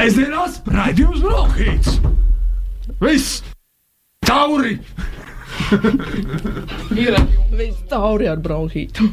[0.00, 1.98] Sēžamās raidījums Brokhīts!
[3.02, 3.42] Viss!
[4.24, 4.78] Tauri!
[6.96, 7.18] Ir
[7.52, 9.10] viss tauri ar bronhītu.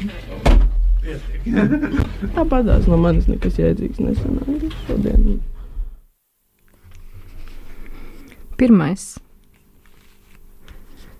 [2.38, 5.36] Tāpatās no manis nekas jēdzīgs nesanāca šodien.
[8.56, 9.06] Pirmais.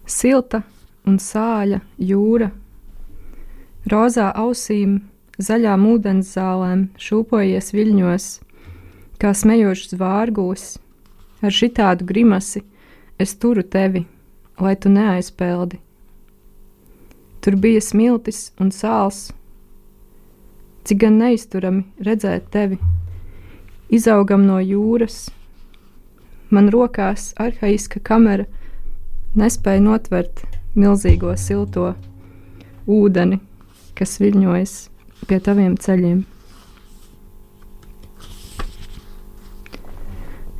[0.08, 0.64] Silta
[1.04, 2.48] un sāļa jūra.
[3.92, 5.02] Rozā ausīm,
[5.36, 8.34] zaļām ūdens zālēm šūpojies viļņos,
[9.18, 10.76] kā smejošs vārgūs.
[11.42, 12.64] Ar šitādu grimasi
[13.18, 14.04] es turu tevi,
[14.58, 15.78] lai tu neaizpeldi.
[17.42, 19.28] Tur bija smiltis un sāls,
[20.86, 22.78] cik gan neizturami redzēt tevi.
[23.94, 25.28] Izaugam no jūras,
[26.50, 28.48] man rokās arhaiska kamera
[29.38, 30.42] nespēja notvert
[30.74, 31.92] milzīgo silto
[32.88, 33.38] ūdeni,
[33.98, 34.74] kas viļņojas
[35.28, 36.26] pie taviem ceļiem.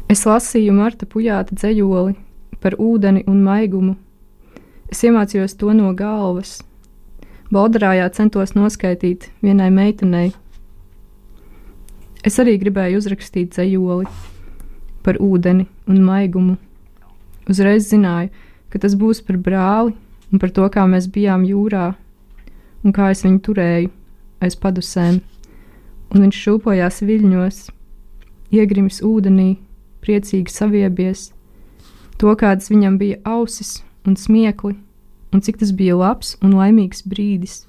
[0.09, 2.15] Es lasīju Marta Pujāta dzējoli
[2.63, 3.99] par ūdeni un maigumu.
[4.89, 6.63] Es iemācījos to no galvas.
[7.53, 10.33] Baldarājā centos noskaidrot vienai meitenei.
[12.25, 14.09] Es arī gribēju uzrakstīt dzējoli
[15.05, 16.57] par ūdeni un maigumu.
[17.49, 18.33] Uzreiz zināju,
[18.73, 19.93] ka tas būs par brāli
[20.33, 21.93] un par to, kā mēs bijām jūrā
[22.81, 23.93] un kā es viņu turēju
[24.41, 25.21] aiz padusēm,
[26.15, 27.65] un viņš šūpojās viļņos,
[28.57, 29.57] iegrimis ūdenī,
[30.05, 31.31] priecīgi saviebies,
[32.19, 34.77] to, kādas viņam bija ausis un smiekli,
[35.33, 37.63] un cik tas bija labs un laimīgs brīdis.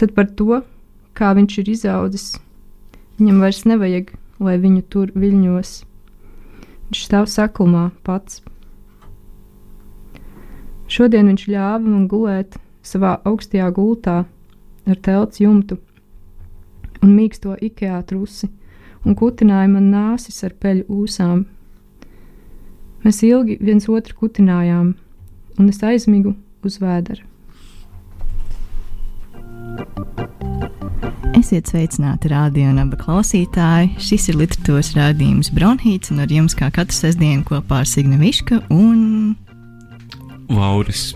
[0.00, 0.62] Tad par to,
[1.16, 2.26] kā viņš ir izaudzis,
[3.18, 5.72] viņam vairs nevajag, lai viņu tur viļņos.
[6.90, 8.40] Viņš stāv saklumā pats.
[10.90, 14.24] Šodien viņš ļāva man gulēt savā augstajā gultā
[14.90, 15.78] ar telts jumtu
[17.04, 18.48] un mīksto ikea trusi
[19.04, 21.44] un kutināja man nāsis ar peļu ūsām.
[23.04, 24.92] Mēs ilgi viens otru kutinājām,
[25.58, 26.34] un es aizmigu
[26.66, 27.24] uz vēdera.
[31.40, 33.94] Esiet sveicināti, radio un abi klausītāji.
[34.02, 38.60] Šis ir literatūras rādījums Bronhīts, un ar jums kā katru sestdienu kopā ar Signu Višku
[38.74, 39.38] un
[40.50, 41.14] Lauris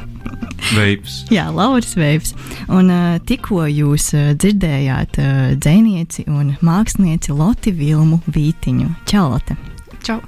[0.72, 1.24] Veips.
[1.32, 2.32] Jā, Lauris Veivs.
[2.72, 8.88] Un uh, tikko jūs uh, dzirdējāt uh, dzēnieci un mākslinieci Loti Vilmu Vītiņu.
[9.10, 9.58] Čau, Lote!
[10.06, 10.20] Čau!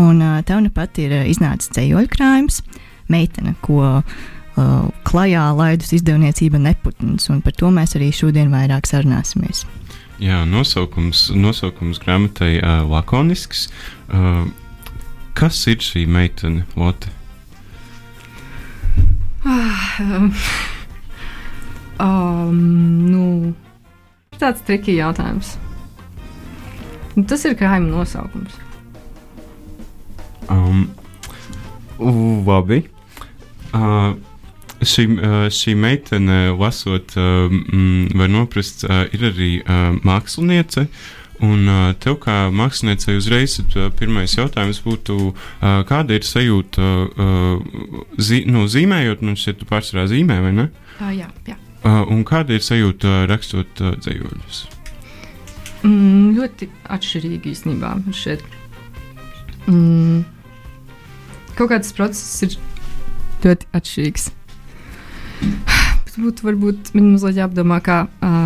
[0.00, 2.62] Un uh, tev nu pat ir uh, iznācis ceļoļu krājums,
[3.12, 9.66] meitene, ko uh, klajā laidus izdevniecība neputns, un par to mēs arī šodien vairāk sarunāsimies.
[10.22, 13.68] Jā, nosaukums, nosaukums grāmatai uh, lakonisks.
[14.08, 14.46] Uh,
[15.38, 17.12] kas ir šī meitene, Lotte?
[19.44, 20.30] Um,
[21.98, 22.62] um,
[23.10, 23.26] nu,
[24.38, 25.56] tāds trikīgi jautājums.
[27.16, 28.58] Nu, Tas ir krājuma nosaukums.
[30.50, 30.86] Um,
[32.46, 32.82] labi.
[33.72, 34.14] Uh,
[34.84, 40.86] šī, uh, šī meitene, lasot, uh, mm, var noprast, uh, ir arī uh, māksliniece.
[41.42, 48.04] Un uh, tev, kā māksliniecei, uzreiz uh, pirmais jautājums būtu, uh, kāda ir sajūta, uh,
[48.22, 50.68] zi, nu, zīmējot, man šķiet, tu pārsvarā zīmē, vai ne?
[51.00, 51.58] Uh, jā, jā.
[51.82, 54.60] Uh, un kāda ir sajūta uh, rakstot uh, dzējoļus?
[55.82, 57.96] Mm, ļoti atšķirīgi īstenībā.
[58.14, 58.44] šķiet.
[59.66, 60.22] Mm,
[61.58, 62.54] kaut kāds process ir
[63.42, 64.28] ļoti atšķirīgs.
[65.42, 67.98] Bet būtu varbūt man mazliet jāapdomā, kā,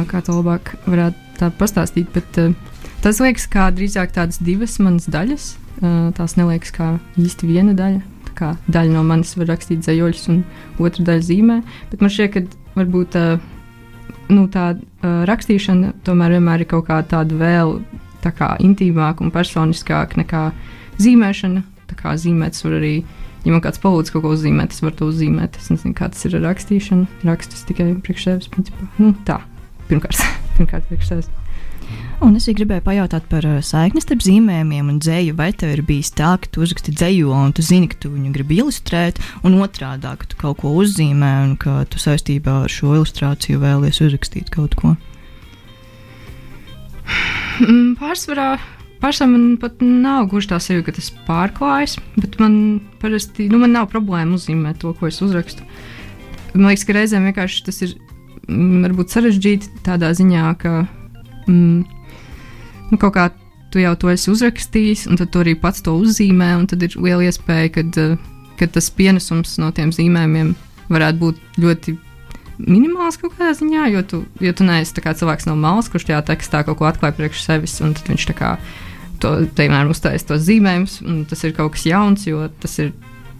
[0.09, 2.09] kā to labāk varētu tā pastāstīt.
[2.17, 2.49] Bet, ā,
[3.05, 5.55] tas liekas kā drīzāk tādas divas manas daļas.
[6.17, 8.01] Tās neliekas kā īsti viena daļa.
[8.31, 10.43] Tā kā daļa no manis var rakstīt zemoļus, un
[10.81, 11.61] otra daļa zīmē.
[11.93, 13.19] Bet man šķiet, ka varbūt
[14.33, 17.79] nu, tā rakstīšana tomēr vienmēr ir kaut kā tāda vēl
[18.25, 20.43] tā kā intīmāka un personiskāka nekā
[21.03, 21.62] zīmēšana.
[21.87, 22.95] Tā kā zīmēts var arī,
[23.45, 25.61] ja man kāds palūdz kaut ko uzzīmēt, es varu to uzzīmēt.
[25.61, 27.06] Es nezinu, kā tas ir ar rakstīšanu.
[27.29, 28.89] Rakstus tikai priekš sevis, principā.
[28.99, 29.41] Nu, tā,
[29.91, 30.25] pirmkārt,
[30.59, 31.35] pirmkārt priekš sevis.
[32.25, 35.35] Un es gribēju pajautāt par uh, saikni starp zīmējumiem un dzēju.
[35.37, 38.31] Vai tev ir bijis tā, ka tu uzraksti dzēju, un tu zini, ka tu viņu
[38.33, 42.95] gribi ilustrēt, un otrādi, ka tu kaut ko uzzīmē, un ka tu saistībā ar šo
[42.97, 44.95] ilustrāciju vēlies uzrakstīt kaut ko?
[47.61, 48.49] Mm, Pārsvarā,
[49.03, 52.57] pārsvarā man pat nav gluži tā sajūta, ka tas pārklājas, bet man
[53.03, 55.69] parasti nu, man nav problēma uzzīmēt to, ko es uzrakstu.
[56.55, 57.93] Man liekas, ka reizēm vienkārši tas ir
[58.49, 60.79] mm, varbūt sarežģīti tādā ziņā, ka
[61.45, 61.95] mm,
[62.93, 63.29] nu, kaut kā
[63.73, 66.97] tu jau to esi uzrakstījis, un tad tu arī pats to uzzīmē, un tad ir
[66.97, 68.06] liela iespēja, ka,
[68.61, 70.55] ka tas pienesums no tiem zīmējumiem
[70.93, 71.97] varētu būt ļoti
[72.62, 76.62] minimāls kaut kādā ziņā, jo tu, jo tu neesi cilvēks no malas, kurš tajā tekstā
[76.65, 78.55] kaut ko atklāja priekš sevis, un tad viņš tā kā
[79.21, 82.94] to, piemēram, uztaisīs tos zīmējumus, un tas ir kaut kas jauns, jo tas ir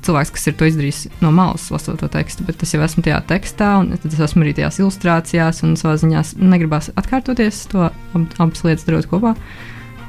[0.07, 3.21] cilvēks, kas ir to izdarījis no malas, lasot to tekstu, bet es jau esmu tajā
[3.29, 8.65] tekstā, un es esmu arī tajās ilustrācijās, un savā ziņā negribās atkārtoties to ab, abas
[8.67, 9.35] lietas darot kopā.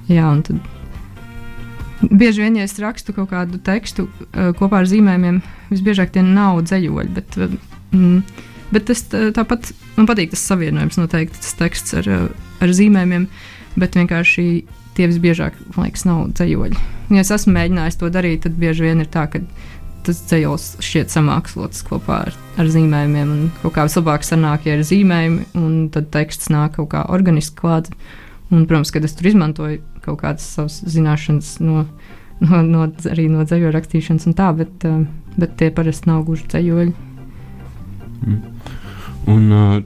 [0.08, 0.62] Jā, un tad
[2.02, 5.42] bieži vien, ja es rakstu kaut kādu tekstu uh, kopā ar zīmējumiem,
[5.72, 7.54] visbiežāk tie nav dzējoļi, bet, uh,
[7.92, 8.44] mm,
[8.76, 12.28] bet es tā- tāpat man patīk tas savienojums, noteikti tas teksts ar, uh,
[12.64, 13.28] ar zīmējumiem,
[13.78, 14.48] bet vienkārši
[14.98, 16.86] tie visbiežāk, man liekas, nav dzējoļi.
[17.14, 19.42] Ja es esmu mēģinājis to darīt, tad bieži vien ir tā, ka
[20.06, 24.86] tas dzējos šķiet samākslots kopā ar, ar zīmējumiem, un kaut kā vislabāk sanāk, ja ir
[24.88, 27.92] zīmējumi, un tad teksts nāk kaut kā organiski klāt.
[28.48, 31.84] Un, protams, kad es tur izmantoju kaut kādas savas zināšanas no,
[32.40, 35.04] no, no, arī no dzējoļu rakstīšanas un tā, bet, uh,
[35.36, 36.96] bet tie parasti nav gluži dzējoļi.
[39.28, 39.82] Un, uh,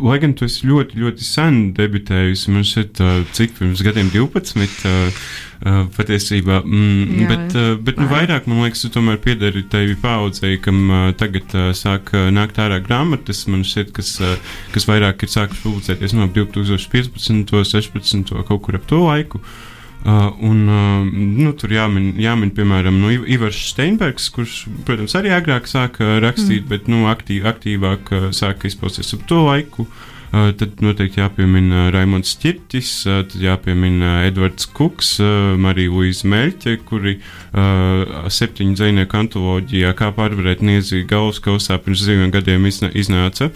[0.00, 4.86] lai gan tu esi ļoti, ļoti sen debitējusi, man šķiet, uh, cik pirms gadiem 12.
[4.88, 5.24] Uh,
[5.62, 9.96] uh, patiesībā, mm, Jā, bet, uh, bet nu, vairāk man liekas, tu tomēr piederi tevi
[10.00, 14.88] paudzei, kam uh, tagad uh, sāk uh, nākt ārā grāmatas, man šķiet, kas, uh, kas
[14.90, 17.52] vairāk ir sākuši publicēties no 2015.
[17.52, 18.32] 16.
[18.48, 19.42] kaut kur ap to laiku.
[19.42, 19.71] Uh,
[20.02, 25.70] un, uh, nu, tur jāmin, jāmin piemēram, nu, Iv- Ivars Steinbergs, kurš, protams, arī agrāk
[25.70, 26.70] sāka rakstīt, mm.
[26.72, 29.86] bet nu, aktīv, aktīvāk uh, sāka izpausties ap to laiku.
[29.86, 36.78] Uh, tad noteikti jāpiemina Raimons Čirtis, uh, tad jāpiemina Edvards Kuks, uh, Marija Luisa Meļķe,
[36.88, 37.18] kuri
[37.52, 43.50] septiņu dzīvnieku antoloģijā, kā pārvarēt niedzīgu galvas kausā pirms diviem gadiem iznāca.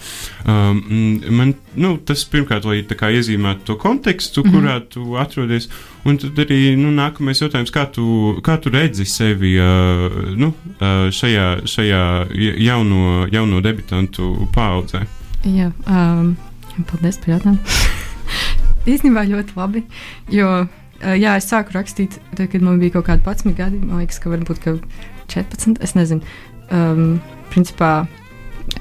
[0.45, 0.83] Um,
[1.33, 4.53] man, nu, tas pirmkārt, lai tā kā iezīmētu to kontekstu, mm -hmm.
[4.53, 5.69] kurā tu atrodies,
[6.05, 9.57] un tad arī nu, nākamais jautājums, kā tu, kā tu redzi sevi
[10.37, 10.53] nu,
[11.09, 12.27] šajā, šajā
[12.57, 15.07] jauno, jauno debitantu paudzē?
[15.45, 16.37] Jā, um,
[16.85, 17.77] paldies par jautājumu.
[18.91, 19.83] Īstenībā ļoti labi,
[20.31, 23.79] jo uh, jā, es sāku rakstīt, tad, kad man bija kaut kādi 11 gadi.
[23.81, 24.77] Man liekas, ka varbūt ka
[25.33, 25.81] 14.
[25.83, 26.23] Es nezinu.
[26.71, 27.19] Um,
[27.51, 28.07] principā,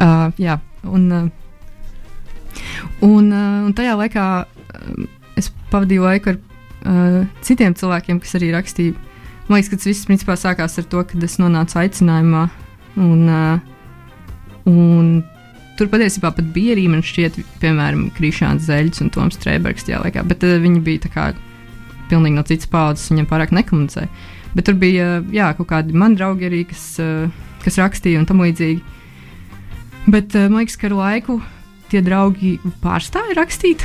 [0.02, 1.26] uh, jā, un, uh,
[3.00, 5.06] un, uh, un tajā laikā um,
[5.38, 8.96] es pavadīju laiku ar uh, citiem cilvēkiem, kas arī rakstīja.
[9.46, 12.46] Man liekas, ka tas viss principā sākās ar to, kad es nonācu aicinājumā.
[12.96, 13.58] Un, uh,
[14.66, 15.10] un
[15.76, 20.23] Tur patiesībā pat bija arī, man šķiet, piemēram, Krišāns Zeļs un Toms Strēbergs tajā laikā,
[20.28, 21.26] bet uh, viņi bija tā kā
[22.11, 24.08] pilnīgi no citas paudzes, viņiem pārāk nekomunicēja.
[24.56, 27.26] Bet tur bija, uh, jā, kaut kādi mani draugi arī, kas, uh,
[27.64, 28.81] kas rakstīja un tam līdzīgi.
[30.06, 31.40] Bet uh, man liekas, ka ar laiku
[31.90, 33.84] tie draugi pārstāja rakstīt.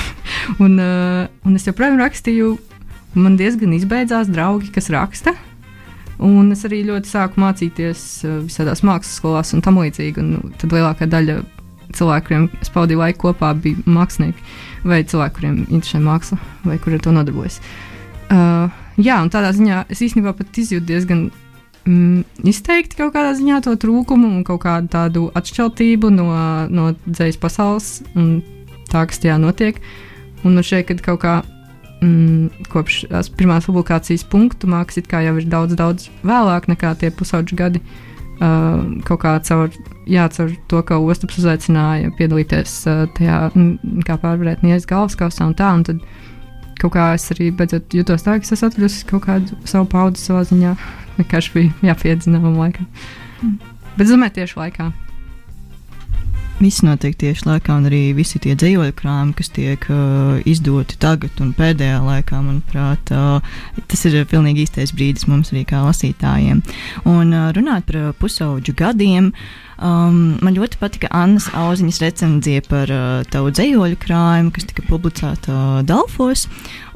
[0.64, 2.52] un, uh, un es joprojām rakstīju,
[3.14, 5.34] un man diezgan izbeidzās draugi, kas raksta.
[6.22, 10.22] Un es arī ļoti sāku mācīties uh, visādās mākslas skolās un tam līdzīgi.
[10.22, 11.40] Un, nu, tad lielākā daļa
[11.94, 16.98] cilvēku, kuriem es pavadīju laiku kopā, bija mākslinieki vai cilvēki, kuriem interesē māksla vai kuri
[16.98, 17.60] ar to nodarbojas.
[18.32, 21.26] Uh, jā, un tādā ziņā es īstenībā pat izjūtu diezgan
[21.84, 26.28] mm, izteikti kaut kādā ziņā to trūkumu un kaut kādu tādu atšķeltību no,
[26.70, 28.38] no dzīslas pasaules un
[28.90, 29.80] tā, kas tajā notiek.
[30.44, 31.38] Un man šeit, kaut kā
[32.04, 36.94] mm, kopš tās pirmās publikācijas punktu mākslas it kā jau ir daudz, daudz vēlāk nekā
[37.00, 37.82] tie pusauģi gadi.
[38.34, 39.70] Uh, kaut kā caur,
[40.10, 45.54] jā, caur to, ka Osakas uzaicināja piedalīties uh, tajā, mm, kā pārvarēt niezas galvaskausā un
[45.58, 45.70] tā.
[45.78, 46.02] Un tad
[46.80, 50.26] kaut kā es arī beidzot jutos tā, ka es esmu atradusi kaut kādu savu paudzi
[50.26, 50.74] savā ziņā.
[51.20, 52.90] Vienkārši bija jāpiedzina man laikam.
[53.38, 53.56] Mm.
[53.94, 54.90] Bet domāju, tieši laikā.
[56.60, 61.40] Viss notiek tieši laikā, un arī visi tie dzīvoļu krājumi, kas tiek uh, izdoti tagad
[61.42, 66.62] un pēdējā laikā, manuprāt, uh, tas ir pilnīgi īstais brīdis mums arī kā lasītājiem.
[67.10, 69.32] Un uh, runāt par uh, pusauģu gadiem.
[69.74, 75.50] Um, man ļoti patika Annas Auziņas recenzija par uh, tavu dzīvoļu krājumu, kas tika publicēta
[75.50, 76.46] uh, Dalfos.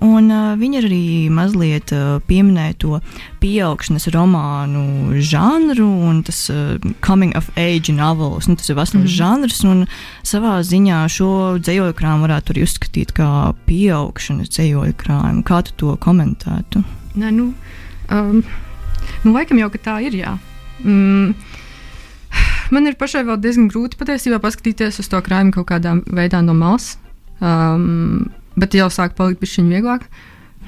[0.04, 1.00] Un, uh, viņa arī
[1.34, 3.00] mazliet uh, pieminēja to
[3.42, 8.46] pieaugšanas romānu žanru un tas uh, coming of age novels.
[8.46, 9.14] Nu, tas ir vesels mm.
[9.16, 9.84] žanrs, un
[10.22, 15.42] savā ziņā šo dzīvoļu krājumu varētu arī uzskatīt par pieaugšanas dzīvoļu krājumu.
[15.42, 16.86] Kā tu to komentētu?
[17.18, 17.50] Nē, nu,
[18.14, 18.44] um,
[19.24, 20.22] nu, laikam jau tā ir.
[20.22, 20.38] Jā.
[20.84, 21.34] Mm,
[22.74, 26.56] man ir pašai vēl diezgan grūti patiesībā paskatīties uz to krājumu kaut kādā veidā no
[26.56, 26.96] malas.
[27.38, 30.08] Um, bet jau sāk palikt pišķiņi vieglāk.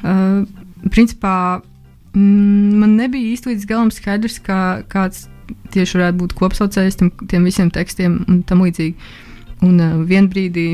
[0.00, 0.46] Uh,
[0.92, 1.34] principā
[2.14, 5.26] mm, man nebija īsti līdz galam skaidrs, kā, kāds
[5.74, 9.10] tieši varētu būt kopsaucējs tam, tiem visiem tekstiem un tam līdzīgi.
[9.66, 10.68] Un uh, vienā brīdī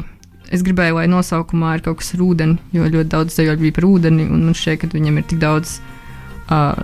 [0.54, 3.88] es gribēju, lai nosaukumā ir kaut kas ar ūdeni, jo ļoti daudz zejoļu bija par
[3.88, 5.78] ūdeni, un man šķiet, ka viņam ir tik daudz
[6.52, 6.78] uh,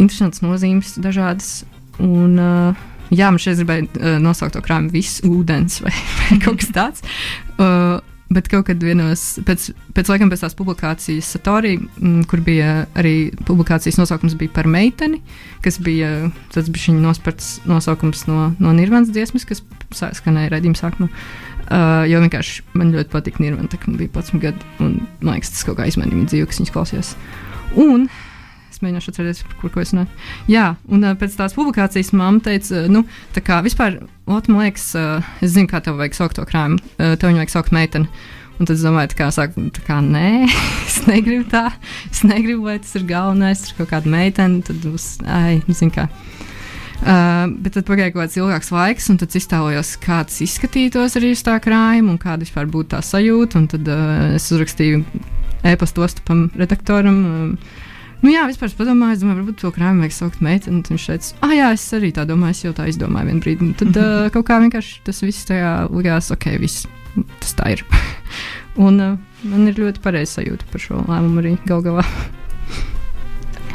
[0.00, 1.60] interesants nozīmes dažādas.
[2.00, 6.62] Un, uh, jā, man šeit gribēja uh, nosaukt to krājumu viss ūdens vai, vai kaut
[6.62, 7.10] kas tāds.
[7.56, 7.98] Uh,
[8.30, 13.32] Bet kaut kad vienos, pēc, pēc laikam pēc tās publikācijas Satorī, m, kur bija arī
[13.48, 15.18] publikācijas nosaukums bija par meiteni,
[15.64, 19.64] kas bija tāds bija viņa nosparts nosaukums no, no Nirvānas dziesmas, kas
[20.20, 21.10] skanēja redzījuma sākumā.
[21.70, 25.34] Uh, jo vienkārši man ļoti patīk Nirvana, tā kā man bija 11 gadi, un man
[25.34, 27.12] liekas, tas kaut kā izmainīja dzīvi, kas viņas klausījās.
[27.82, 28.06] Un
[28.80, 30.08] es mēģināšu atcerēties, kur ko es runāju.
[30.50, 34.64] Jā, un uh, pēc tās publikācijas mamma teica, uh, nu, tā kā vispār, ot, man
[34.64, 37.74] liekas, uh, es zinu, kā tev vajag saukt to krājumu, uh, tev viņu vajag saukt
[37.76, 38.08] meiteni.
[38.60, 40.46] Un tad es domāju, kā, sāku, tā kā nē,
[40.88, 41.70] es negribu tā,
[42.10, 45.96] es negribu, lai tas ir galvenais, tur kaut kāda meitene, tad būs, ai, nu, zinu
[45.96, 46.08] kā.
[47.00, 51.40] Uh, bet tad pagāja kaut kāds ilgāks laiks, un tad iztēlojos, kāds izskatītos arī uz
[51.46, 53.62] tā krājuma, un kāda vispār būtu tā sajūta.
[53.72, 55.00] Tad uh, es uzrakstīju
[55.64, 57.22] e-pastu ostapam redaktoram.
[57.24, 57.54] Um,
[58.20, 60.76] Nu, jā, vispār es padomāju, es domāju, varbūt to krājumu vajag saukt meiteni.
[60.80, 63.64] un Viņš teica, ah, jā, es arī tā domāju, es jau tā izdomāju vienu brīdi.
[63.64, 66.84] Un tad uh, kaut kā vienkārši tas viss tajā likās, ok, viss,
[67.40, 67.84] tas tā ir.
[68.86, 69.16] un uh,
[69.48, 72.04] man ir ļoti pareiza sajūta par šo lēmumu arī gal galā.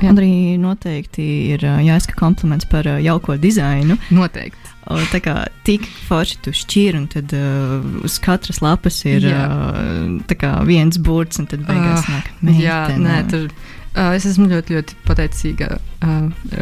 [0.04, 0.12] Jā.
[0.12, 1.24] Arī noteikti
[1.56, 3.96] ir jāizsaka kompliments par jauko dizainu.
[4.12, 4.74] Noteikti.
[4.92, 5.36] O, Tā kā
[5.66, 9.46] tik forši tu šķīri, un tad uh, uz katras lapas ir Jā.
[9.50, 13.08] uh, viens burts, un tad beigās Ah, nāk Jā, meitene.
[13.08, 13.48] nē, tur.
[13.96, 15.78] Es esmu ļoti, ļoti pateicīga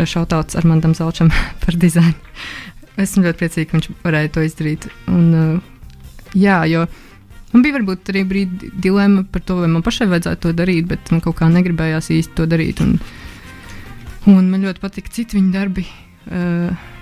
[0.10, 1.32] šautauts Armandam Zelčam
[1.64, 2.14] par dizainu.
[3.02, 4.86] Esmu ļoti priecīga, ka viņš varēja to izdarīt.
[5.10, 5.64] Un,
[6.38, 6.86] jā, jo
[7.54, 11.10] man bija varbūt arī brīdi dilemma par to, vai man pašai vajadzētu to darīt, bet
[11.14, 12.84] man kaut kā negribējās īsti to darīt.
[12.86, 13.00] Un,
[14.30, 15.88] un man ļoti patika citi viņa darbi,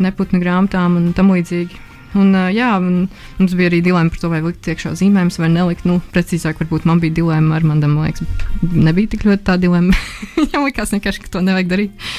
[0.02, 1.91] neputnu grāmatām un tam līdzīgi.
[2.18, 3.06] Un, jā, un
[3.40, 5.86] mums bija arī dilemma par to, vai likt iekšā zīmējumus vai nelikt.
[5.88, 7.96] Nu, precīzāk, varbūt man bija dilemma ar Mandam.
[7.96, 8.26] Man liekas,
[8.74, 9.96] nebija tik ļoti tā dilemma.
[10.40, 12.10] Viņam likās vienkārši, ka to nevajag darīt.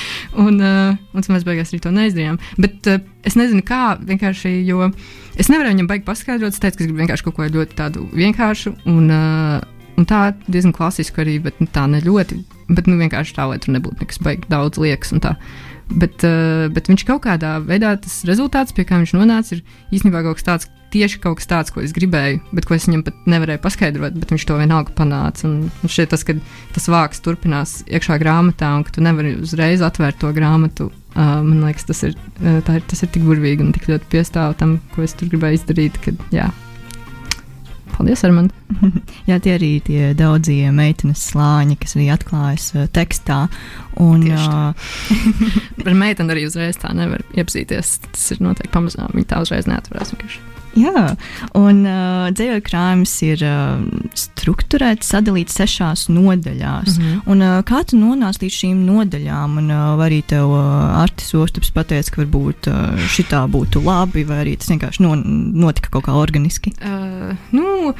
[0.40, 2.40] Un, un mēs beigās arī to neizdarījām.
[2.62, 2.88] Bet
[3.28, 4.88] es nezinu, kā vienkārši, jo
[5.36, 6.56] es nevarēju viņam baigi paskaidrot.
[6.56, 8.74] Es teicu, ka es gribu vienkārši kaut ko ļoti tādu vienkāršu.
[8.88, 12.40] Un, un tā diezgan klasisku arī, bet nu, tā ne ļoti.
[12.72, 15.12] Bet nu, vienkārši tā, lai tur nebūtu nekas baigi daudz liekas.
[15.12, 15.36] un tā.
[15.92, 19.60] Bet, uh, bet viņš kaut kādā veidā, tas rezultāts, pie kā viņš nonāca, ir
[19.92, 23.04] īstenībā kaut kas tāds, tieši kaut kas tāds, ko es gribēju, bet ko es viņam
[23.06, 25.46] pat nevarēju paskaidrot, bet viņš to vienalga panāca.
[25.48, 26.36] Un, šeit tas, ka
[26.74, 31.64] tas vāks turpinās iekšā grāmatā, un ka tu nevari uzreiz atvērt to grāmatu, uh, man
[31.66, 35.04] liekas, tas ir, tā ir, tas ir tik burvīgi un tik ļoti piestāv tam, ko
[35.04, 36.00] es tur gribēju izdarīt.
[36.04, 36.50] Kad, jā.
[37.92, 38.54] Paldies, Armand!
[39.28, 43.44] Jā, tie arī tie daudzie meitenes slāņi, kas arī atklājas uh, tekstā.
[44.02, 44.72] Un, uh,
[45.86, 47.98] Ar meiteni arī uzreiz tā nevar iepazīties.
[48.08, 49.12] Tas ir noteikti pamazām.
[49.16, 50.14] Viņa tā uzreiz neatvarās.
[50.16, 50.42] vienkārši.
[50.78, 51.04] Jā,
[51.58, 53.82] un uh, dzīslu krājums ir uh,
[54.16, 56.96] strukturēts, sadalīts sešās nodaļās.
[56.96, 57.04] Mm.
[57.04, 57.20] -hmm.
[57.34, 59.58] Un, uh, kā tu nonāci līdz šīm nodaļām?
[59.60, 64.42] Un, uh, arī tev uh, Artis Ostops pateica, ka varbūt uh, šitā būtu labi, vai
[64.46, 65.14] arī tas vienkārši no,
[65.66, 66.72] notika kaut kā organiski?
[66.80, 67.92] Uh, nu,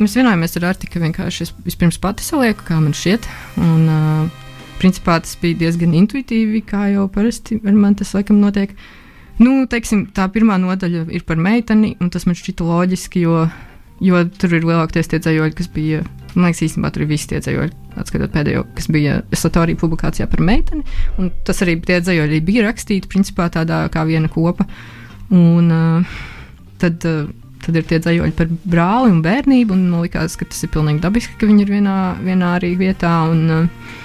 [0.00, 3.30] mēs vienojāmies ar Arti, ka vienkārši es vispirms pati salieku, kā man šķiet.
[3.62, 4.44] Un, uh,
[4.80, 8.74] principā tas bija diezgan intuitīvi, kā jau parasti ar mani tas laikam notiek.
[9.36, 13.42] Nu, teiksim, tā pirmā nodaļa ir par meiteni, un tas man šķita loģiski, jo,
[14.04, 16.04] jo tur ir lielākoties tie dzējoļi, kas bija.
[16.36, 20.42] Man liekas, īstenībā tur ir visi tie dzējoļi, atskatot pēdējo, kas bija Satorija publikācijā par
[20.44, 20.84] meiteni.
[21.48, 24.66] Tas arī tie dzējoļi bija rakstīti principā tādā kā viena kopa.
[25.32, 26.18] Un, uh,
[26.80, 27.28] tad, uh,
[27.64, 31.00] tad ir tie dzējoļi par brāli un bērnību, un man liekas, ka tas ir pilnīgi
[31.04, 33.14] dabiski, ka viņi ir vienā, vienā arī vietā.
[33.32, 34.04] Un, uh,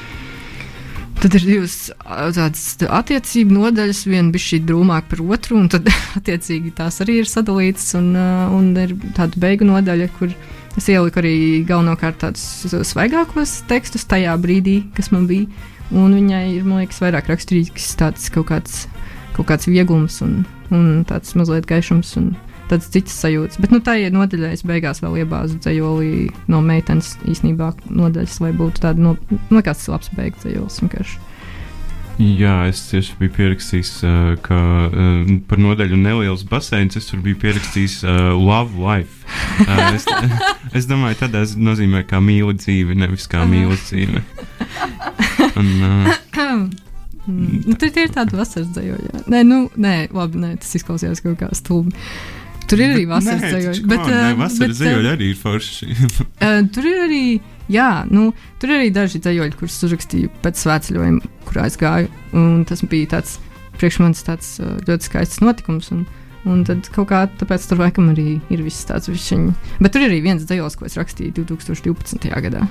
[1.21, 5.85] Tad ir divas tādas attiecību nodaļas, viena bija šī drūmāka par otru, un tad
[6.17, 7.91] attiecīgi tās arī ir sadalītas.
[7.99, 8.15] Un,
[8.57, 10.33] un ir tāda beigu nodaļa, kur
[10.79, 11.35] es ieliku arī
[11.69, 15.45] galvenokārt tādus svaigākos tekstus tajā brīdī, kas man bija.
[15.91, 18.85] Un viņai ir, man liekas, vairāk raksturīgs tāds kaut kāds,
[19.35, 20.39] kaut kāds vieglums un,
[20.73, 22.15] un tāds mazliet gaišums.
[22.17, 22.31] Un,
[22.71, 23.59] Tāds cits sajūta.
[23.59, 28.53] Bet, nu, tā ir nodaļa, es beigās vēl iebāzu dzējoli no meitenes īstenībā nodaļas, lai
[28.55, 29.17] būtu tāda, no,
[29.51, 31.19] nu, kāds labs beigas dzējolis vienkārši.
[32.21, 37.39] Jā, es tieši biju pierakstījis, uh, ka uh, par nodaļu neliels baseins es tur biju
[37.41, 39.25] pierakstījis uh, Love Life.
[39.65, 40.05] Uh, es,
[40.81, 44.23] es domāju, tādā nozīmē, kā mīlu dzīvi, nevis kā mīlu dzīvi.
[45.59, 46.69] Un, uh.
[47.31, 49.09] Nu, tur ir tādi vasaras dzējoļi.
[49.11, 49.19] jā.
[49.29, 51.93] Nē, nu, nē, labi, nē, tas izklausījās kaut kā stulbi.
[52.71, 53.83] Tur ir arī vasaras dzējoļi.
[53.91, 55.89] Bet, nē, ā, vasaras dzējoļi ā, arī ir forši.
[56.39, 57.23] ā, Tur ir arī,
[57.71, 58.29] jā, nu,
[58.61, 62.09] tur ir arī daži dzējoļi, kurus uzrakstīju pēc svētceļojuma, kurā es gāju.
[62.37, 63.37] Un tas bija tāds,
[63.77, 64.55] priekš manis tāds
[64.87, 65.91] ļoti skaists notikums.
[65.95, 66.07] Un,
[66.41, 69.75] Un tad kaut kā tāpēc tur laikam arī ir viss tāds višķiņš.
[69.77, 72.31] Bet tur ir arī viens dzējos, ko es rakstīju 2012.
[72.47, 72.65] gadā.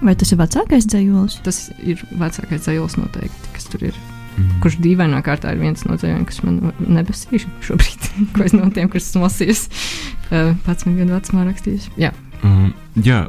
[0.00, 1.38] Vai tas ir vecākais dzējolis?
[1.44, 4.04] Tas ir vecākais dzējos noteikti, kas tur ir.
[4.34, 4.60] Mm.
[4.64, 8.90] kurš dīvainā kārtā ir viens no dzējiem, kas man nebesīšu šobrīd, ko es no tiem,
[8.90, 9.66] kurus esmu lasījis,
[10.32, 11.90] uh, pats man gadu vecumā rakstījis.
[12.00, 12.10] Jā.
[12.44, 13.24] Um, jā,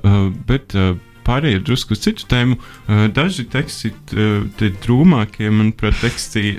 [0.50, 2.58] bet uh, pārējie drusku uz citu tēmu.
[3.16, 3.92] Daži teksti,
[4.60, 6.56] tie drūmākie, manuprāt, teksti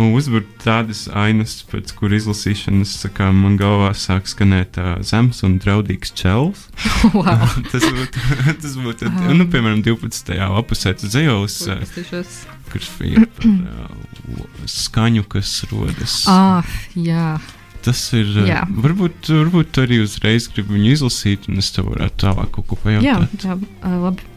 [0.00, 6.66] uzbūr tādas ainas, pēc kur izlasīšanas kā, man galvā sāk skanēt zems un draudīgs čels.
[7.16, 7.46] wow.
[7.72, 8.24] tas būtu,
[8.62, 10.34] tas būtu nu, piemēram, 12.
[10.54, 12.38] lapusē tas Uztaisīšos.
[12.72, 16.22] kurš ir par uh, skaņu, kas rodas.
[16.30, 17.36] Ah, jā.
[17.84, 18.30] Tas ir.
[18.40, 18.62] uh, Jā.
[18.84, 22.78] Varbūt, varbūt tu arī uzreiz gribi viņu izlasīt, un es tev varētu tālāk kaut ko
[22.88, 23.44] Jā, pajautāt.
[23.44, 24.30] jā uh, labi.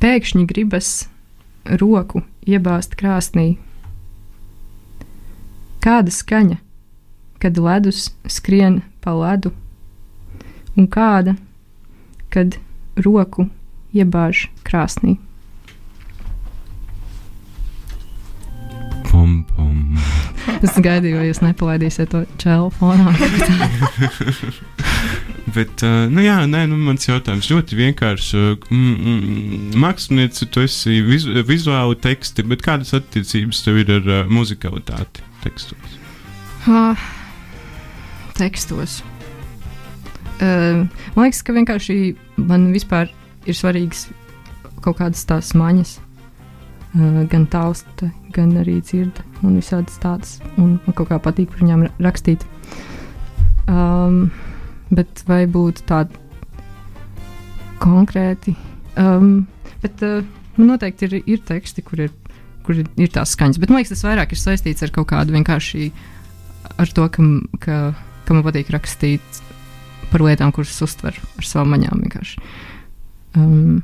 [0.00, 0.90] Pēkšņi gribas
[1.80, 3.58] roku iebāzt krāsnī.
[5.84, 6.56] Kāda skaņa,
[7.42, 9.52] kad ledus skrien pa ledu,
[10.76, 11.34] un kāda,
[12.32, 12.56] kad
[12.96, 13.48] roku
[13.96, 15.16] iebāž krāsnī.
[19.10, 19.69] Pum, pum.
[20.66, 23.12] Es gaidīju, vai jūs nepalaidīsiet to čēlu fonā.
[25.54, 28.28] Bet, uh, nu jā, nē, nu, mans jautājums ļoti vienkāršs.
[29.80, 35.96] Mākslinieci, tu esi vizu, vizuāli teksti, bet kādas attiecības tev ir ar uh, muzikalitāti tekstos?
[36.70, 37.02] Ah,
[38.38, 39.00] tekstos.
[40.38, 41.98] Uh, man liekas, ka vienkārši
[42.38, 43.10] man vispār
[43.48, 44.06] ir svarīgas
[44.84, 45.98] kaut kādas tās maņas.
[46.90, 50.38] Uh, gan tausta, gan arī dzirde, un visādas tādas.
[50.58, 52.42] Un man kaut kā patīk par viņām ra- rakstīt.
[53.70, 54.32] Um,
[54.90, 56.18] bet vai būtu tādi
[57.78, 58.56] konkrēti?
[58.98, 59.46] Um,
[59.84, 60.24] bet uh,
[60.58, 62.10] man noteikti ir, ir teksti, kur ir,
[62.66, 63.62] kur ir, ir tās skaņas.
[63.62, 65.92] Bet man liekas, tas vairāk ir saistīts ar kaut kādu vienkārši
[66.74, 67.28] ar to, ka,
[67.62, 67.78] ka,
[68.26, 69.42] ka man patīk rakstīt
[70.10, 72.02] par lietām, kuras uztver ar savām maņām.
[72.02, 72.42] vienkārši.
[73.38, 73.82] Um,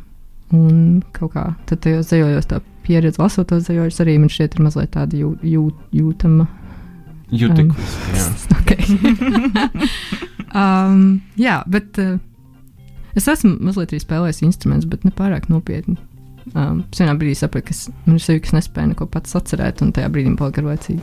[0.54, 4.64] un kaut kā tad tajos dzējojos tā pieredze, lasot tos dzējojus, arī man šķiet, ir
[4.66, 5.66] mazliet tāda jū, jū,
[6.00, 6.47] jūtama.
[7.35, 7.97] Jūtīgs.
[8.14, 8.26] jā.
[8.66, 8.83] Okay.
[10.59, 12.16] um, jā, bet uh,
[13.19, 15.95] es esmu mazliet arī spēlējis instrumentus, bet ne pārāk nopietni.
[16.54, 19.82] Um, es vienā brīdī sapratu, ka es- man ir sevi, kas nespēja neko pats atcerēt,
[19.87, 21.02] un tajā brīdī man palika garlaicīgi.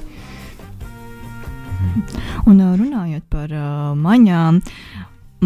[2.48, 4.60] Un ā, runājot par uh, maņām,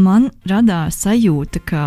[0.01, 1.83] man radās sajūta, ka.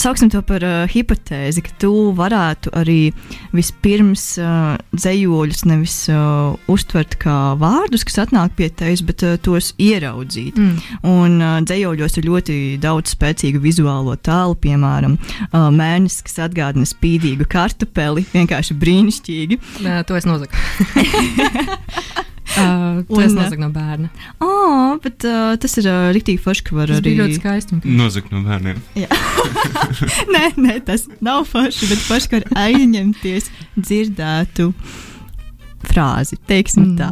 [0.00, 3.10] Sauksim to par uh, hipotēzi, ka tu varētu arī
[3.52, 9.74] vispirms uh, dzējoļus nevis uh, uztvert kā vārdus, kas atnāk pie tevis, bet uh, tos
[9.76, 10.56] ieraudzīt.
[10.56, 11.04] Mm.
[11.10, 15.18] Un uh, dzējoļos ir ļoti daudz spēcīgu vizuālo tēlu, piemēram,
[15.50, 18.24] uh, mēnesis, kas atgādina spīdīgu kartupeli.
[18.32, 19.60] Vienkārši brīnišķīgi.
[19.84, 20.56] Uh, to es nozagu.
[22.58, 24.08] uh, to es nozagu no bērna.
[24.42, 27.14] Oh, bet uh, tas ir uh, rīktīgi forši, ka var Tas arī.
[27.20, 27.80] ļoti skaisti.
[27.84, 28.80] Nozagt no bērniem.
[30.34, 34.72] nē, nē, tas nav forši, bet forši, ka var aizņemties dzirdētu.
[35.80, 36.96] Frāzi, teiksim Mm.
[36.98, 37.06] tā.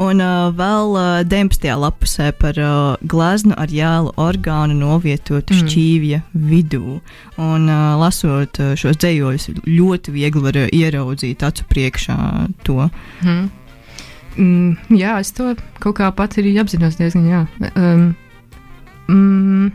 [0.00, 1.66] Un uh, vēl uh, 19.
[1.76, 5.58] lapusē par uh, glaznu ar jēlu orgānu novietotu Mm.
[5.60, 5.68] mm.
[5.68, 7.00] šķīvja vidū.
[7.36, 12.16] Un uh, lasot uh, šos dzējoļus, ļoti viegli var uh, ieraudzīt acu priekšā
[12.64, 12.88] to.
[13.22, 13.50] Mm.
[14.34, 17.26] Mm, jā, es to kaut kā pati arī apzinos diezgan.
[17.30, 17.42] Jā.
[17.78, 18.06] Um,
[19.08, 19.68] mm,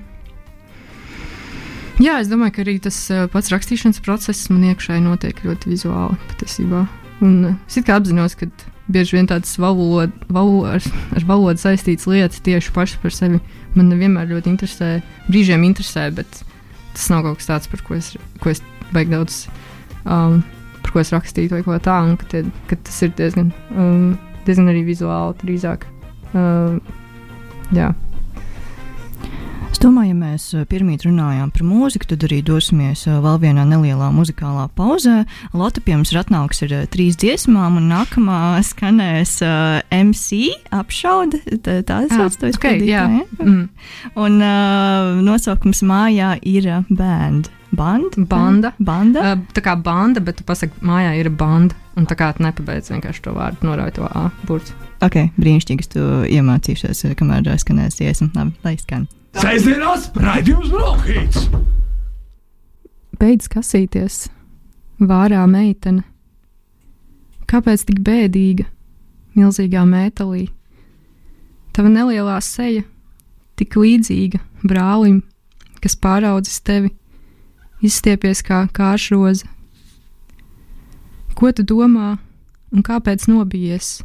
[2.03, 6.19] jā, es domāju, ka arī tas uh, pats rakstīšanas process man iekšēji notiek ļoti vizuāli
[6.33, 6.83] patiesībā.
[7.23, 8.49] Un uh, es kā apzinos, ka
[8.91, 10.83] bieži vien tādas valod, valo, ar,
[11.15, 13.39] ar valodu saistītas lietas tieši pašas par sevi
[13.77, 14.93] man nevienmēr ļoti interesē.
[15.29, 16.43] Brīžiem interesē, bet
[16.95, 19.43] tas nav kaut kas tāds, par ko es, ko es baigi daudz.
[20.03, 20.41] Um,
[20.83, 24.17] par ko es rakstītu, vai ko tādu, ka, tie, ka tas ir diezgan, um,
[24.49, 25.87] diezgan arī vizuāli drīzāk.
[26.33, 26.81] Um,
[27.75, 27.93] jā,
[29.79, 33.63] Es domāju, ja mēs uh, pirmīt runājām par mūziku, tad arī dosimies uh, vēl vienā
[33.63, 35.21] nelielā muzikālā pauzē.
[35.55, 38.39] Lotte pie mums ir atnākusi ar uh, trīs dziesmām, un nākamā
[38.71, 41.39] skanēs uh, MC apšaude.
[41.63, 43.05] Tā, tā sauc to izpildītāju, jā.
[43.21, 43.45] ja?
[43.45, 43.63] mm.
[44.19, 47.47] Un uh, nosaukums mājā ir uh, band.
[47.71, 48.17] Band?
[48.29, 48.73] Banda.
[48.79, 49.33] Banda?
[49.33, 51.77] Uh, tā kā banda, bet tu pasaki, mājā ir banda.
[51.99, 54.73] Un tā kā tu nepabeidz vienkārši to vārdu, norauj to A burtu.
[55.05, 58.31] Ok, brīnišķīgi, to iemācīšos, uh, kamēr skanēs dziesma.
[58.35, 59.07] Labi, lai skan.
[59.37, 61.49] Sēžamās raidījums Brokhīts!
[63.19, 64.29] Beidz kasīties,
[65.03, 66.05] vārā meitene.
[67.49, 68.65] Kāpēc tik bēdīga,
[69.35, 70.47] milzīgā metālī?
[71.75, 72.85] Tava nelielā seja,
[73.59, 75.21] tik līdzīga brālim,
[75.83, 76.93] kas pāraudzis tevi,
[77.81, 79.47] izstiepies kā kāršroze.
[81.35, 82.17] Ko tu domā
[82.73, 84.01] un kāpēc nobijies?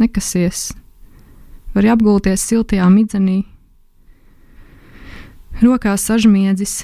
[0.00, 0.70] Nekasies,
[1.74, 3.42] vari apgulties siltajā midzenī,
[5.60, 6.80] rokās sažmiedzis,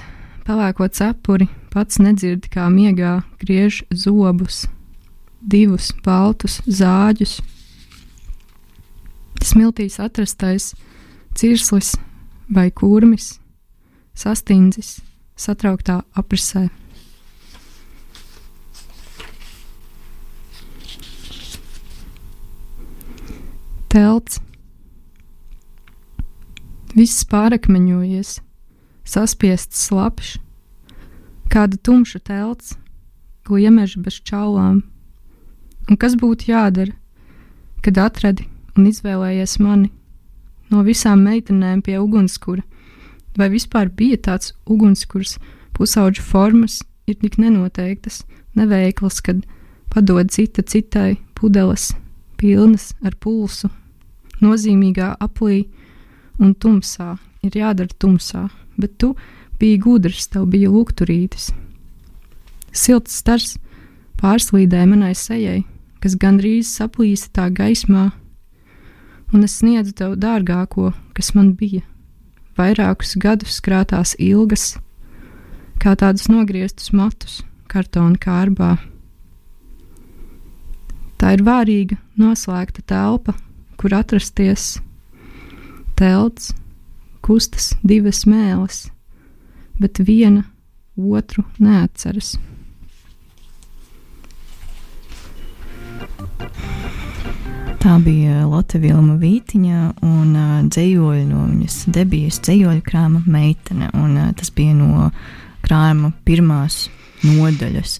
[0.47, 4.67] pelēko cepuri, pats nedzirdi, kā miegā griež zobus,
[5.41, 7.41] divus baltus zāģus.
[9.47, 10.73] Smiltīs atrastais
[11.37, 11.95] cirslis
[12.53, 13.37] vai kurmis,
[14.17, 14.99] sastindzis,
[15.37, 16.67] satrauktā aprisē.
[23.93, 24.41] Telts.
[26.97, 28.39] Viss pārakmeņojies,
[29.05, 30.39] saspiests slapjš,
[31.53, 32.75] kāda tumša telts,
[33.45, 34.81] gliemeža bez čaulām.
[35.87, 36.97] Un kas būtu jādara,
[37.85, 39.93] kad atradi un izvēlējies mani
[40.73, 42.65] no visām meitenēm pie ugunskura?
[43.37, 45.37] Vai vispār bija tāds ugunskurs,
[45.77, 48.23] pusauģu formas ir tik nenoteiktas,
[48.57, 49.45] neveiklas, kad
[49.93, 51.91] padod cita citai pudeles,
[52.41, 53.69] pilnas ar pulsu,
[54.41, 55.67] nozīmīgā aplī
[56.41, 58.47] un tumsā, ir jādara tumsā,
[58.77, 59.15] bet tu
[59.61, 61.51] biji gudrs, tev bija lūgturītis.
[62.77, 63.57] Silts stars
[64.21, 65.63] pārslīdēja manai sejai,
[66.01, 68.11] kas gandrīz saplīsa tā gaismā,
[69.33, 71.85] un es sniedzu tev dārgāko, kas man bija.
[72.57, 74.79] Vairākus gadus krātās ilgas,
[75.83, 78.77] kā tādus nogrieztus matus kartona kārbā.
[81.21, 83.37] Tā ir vārīga, noslēgta telpa,
[83.77, 84.79] kur atrasties
[86.01, 86.55] telts,
[87.25, 88.87] kustas divas mēlis,
[89.81, 90.47] bet viena
[90.97, 92.37] otru neatceras.
[97.77, 103.91] Tā bija Lotte Vilma Vītiņa un uh, dzējoļi no viņas debijas dzējoļu krāma meitene.
[103.97, 105.11] Un, uh, tas bija no
[105.65, 106.87] krājuma pirmās
[107.25, 107.99] nodaļas.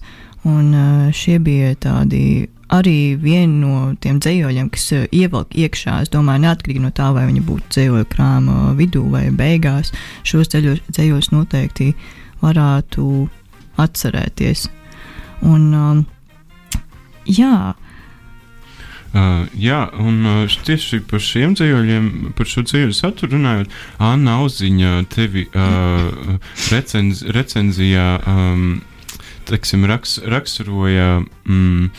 [0.49, 6.01] Un uh, šie bija tādi arī vieni no tiem dzējoļiem, kas uh, ievelk iekšā.
[6.05, 9.93] Es domāju, neatkarīgi no tā, vai viņi būtu dzējoļu krāma vidū vai beigās,
[10.27, 11.91] šos dzējoļus noteikti
[12.41, 13.27] varētu
[13.83, 14.69] atcerēties.
[15.45, 16.07] Un, um,
[17.29, 17.86] jā, Uh,
[19.57, 25.47] jā, un uh, tieši par šiem dzīsļiem, par šo dzīslu saturu runājot, Anna Auziņa tevi
[25.47, 26.37] uh,
[26.71, 28.69] recenz, recenzijā um,
[29.47, 31.21] teksim, raks, raksturoja.
[31.47, 31.89] Mm,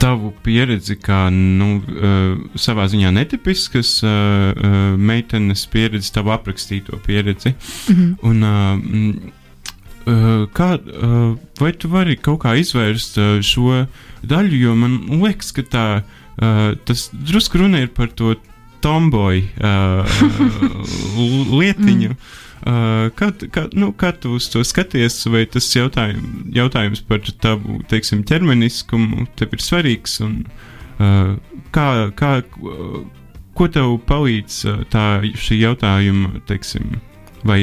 [0.00, 7.52] tavu pieredzi kā nu, uh, savā ziņā netipiskas uh, uh, meitenes pieredzi, tavu aprakstīto pieredzi.
[7.52, 8.16] Mm -hmm.
[8.22, 9.39] Un, uh, Uh,
[10.04, 13.84] kā, uh, vai tu vari kaut kā izvērst uh, šo
[14.26, 15.86] daļu, jo man liekas, ka tā,
[16.88, 18.34] tas drusku runa ir par to
[18.80, 19.48] tomboju
[21.60, 22.14] lietiņu.
[22.60, 27.78] Uh, kā, kā, nu, kā tu uz to skaties, vai tas jautājum, jautājums par tavu
[27.88, 30.18] teiksim, ķermeniskumu tev ir svarīgs?
[30.26, 30.42] Un,
[31.00, 31.38] uh,
[31.72, 31.86] kā,
[32.16, 32.32] kā,
[33.56, 34.58] ko tev palīdz
[34.92, 35.06] tā,
[35.40, 36.98] šī jautājuma teiksim,
[37.46, 37.60] vai,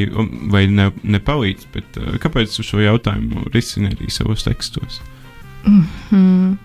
[0.51, 5.01] vai ne, nepalīdz, bet uh, kāpēc tu šo jautājumu risini arī savos tekstos?
[5.65, 6.55] Mm -hmm.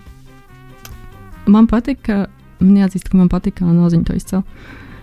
[1.47, 2.27] Man patīk, ka
[2.59, 4.43] man jāatzīst, ka man patīk, kā noziņa to izcēla.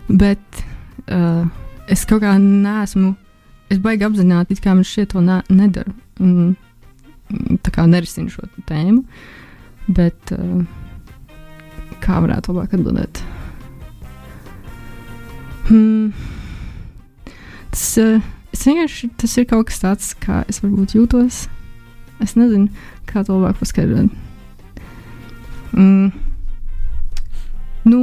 [0.08, 0.64] Bet
[1.12, 1.46] uh,
[1.88, 3.14] es kaut kā neesmu,
[3.70, 5.92] es baigi apzināti, kā man šie to ne, nedaru.
[6.20, 6.56] Un,
[7.62, 9.04] tā kā nerisinu šo tēmu.
[9.88, 10.64] Bet uh,
[12.00, 13.22] kā varētu labāk atbildēt?
[15.68, 16.39] Hmm.
[17.70, 18.18] Tas, uh,
[18.54, 21.44] es vienkārši tas ir kaut kas tāds, kā es varbūt jūtos.
[22.20, 22.68] Es nezinu,
[23.08, 24.10] kā to labāk paskaidrot.
[25.72, 26.10] Mm.
[27.88, 28.00] Nu,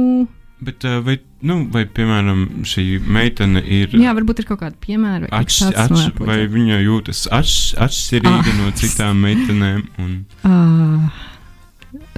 [0.58, 3.92] Bet, uh, vai, nu, vai, piemēram, šī meitene ir.
[3.94, 5.28] Jā, varbūt ir kaut kāda piemēra.
[5.30, 8.56] Vai, atš, atš, vai viņa jūtas atš, atšķirīga ah.
[8.58, 9.84] no citām meitenēm?
[10.02, 10.16] Un...
[10.42, 11.22] Uh,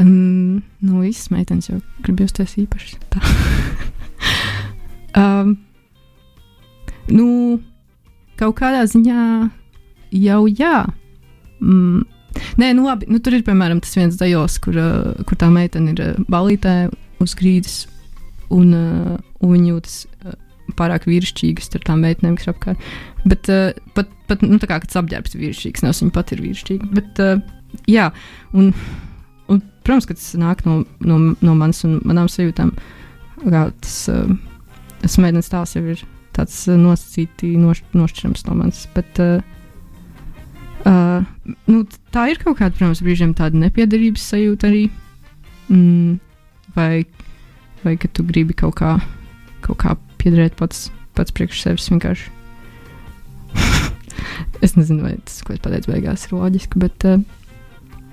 [0.00, 2.96] um, nu, visas meitenes jau grib justies īpašas.
[7.10, 7.60] Nu,
[8.40, 9.24] kaut kādā ziņā
[10.16, 10.84] jau jā.
[11.60, 12.06] Mm.
[12.60, 15.94] Nē, nu labi, nu, tur ir piemēram tas viens dajos, kur, uh, kur tā meitene
[15.94, 16.74] ir uh, balītē
[17.20, 17.82] uz grīdas
[18.54, 20.36] un, uh, un jūtas uh,
[20.78, 22.86] pārāk vīrišķīgas ar tām meitenēm, kas ir apkārt.
[23.26, 26.44] Bet uh, pat, pat nu, tā kā tas apģērbs ir vīrišķīgs, nevis viņa pat ir
[26.44, 26.90] vīrišķīga.
[26.96, 28.06] Bet, uh, jā,
[28.54, 28.70] un,
[29.50, 32.72] un, protams, ka tas nāk no, no, no manas un manām sajūtām.
[33.42, 34.32] Kā tas, uh,
[35.02, 38.82] tas meitenes tēls jau ir tāds uh, nosacīti noš, nošķirams no manis.
[38.94, 39.40] Bet, uh,
[40.88, 41.82] uh, nu,
[42.14, 44.84] tā ir kaut kāda, protams, brīžiem tāda nepiederības sajūta arī.
[45.70, 46.18] Mm,
[46.76, 47.04] vai,
[47.84, 48.96] vai ka tu gribi kaut kā,
[49.64, 50.88] kaut kā piederēt pats,
[51.18, 52.32] pats priekš sevis vienkārši.
[54.64, 57.06] es nezinu, vai tas, ko es pateicu, beigās ir loģiski, bet.
[57.06, 57.22] Uh,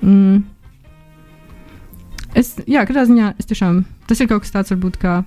[0.01, 0.45] mm,
[2.37, 5.19] es, jā, katrā ziņā es tiešām, tas ir kaut kas tāds, varbūt kā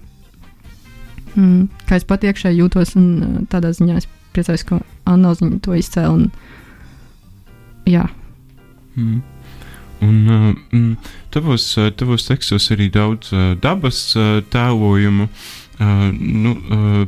[1.34, 5.60] Mm, kā es pat iekšēji jūtos, un uh, tādā ziņā es priecājos, ka Anna Oziņa
[5.64, 6.14] to izcēla.
[6.14, 6.30] Un,
[7.90, 8.06] jā,
[8.96, 9.22] Mm.
[10.00, 10.96] Un mm,
[11.30, 15.28] tavos, uh, tavos tekstos arī daudz uh, dabas uh, tēlojumu.
[15.80, 17.04] Uh, nu, uh,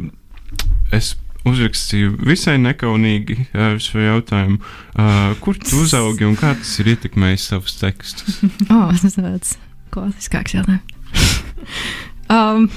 [0.93, 1.15] es
[1.49, 3.49] uzrakstīju visai nekaunīgi
[3.83, 4.61] šo jautājumu.
[4.93, 8.39] Uh, kur tu uzaugi un kā tas ir ietekmējis savus tekstus?
[8.75, 9.57] oh, tas ir tāds
[9.93, 11.01] klasiskāks jautājums.
[12.37, 12.69] um,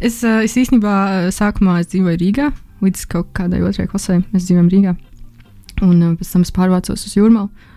[0.00, 2.48] es, uh, es īstenībā uh, sākumā es dzīvoju Rīgā,
[2.82, 4.20] līdz kaut kādai otrai klasē.
[4.32, 4.96] Mēs dzīvojam Rīgā.
[5.82, 7.70] Un uh, pēc tam es pārvācos uz Jūrmālu.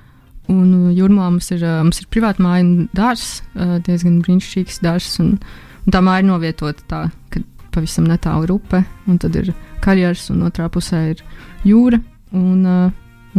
[0.54, 5.22] Un Jūrmā mums ir, mums ir privāta māja un dārsts, uh, diezgan brīnišķīgs dārsts.
[5.24, 5.38] Un,
[5.86, 7.02] un tā māja ir novietota tā,
[7.34, 7.42] ka
[7.76, 11.26] pavisam netālu ir upe, un tad ir karjeras, un otrā pusē ir
[11.66, 12.02] jūra.
[12.36, 12.66] Un,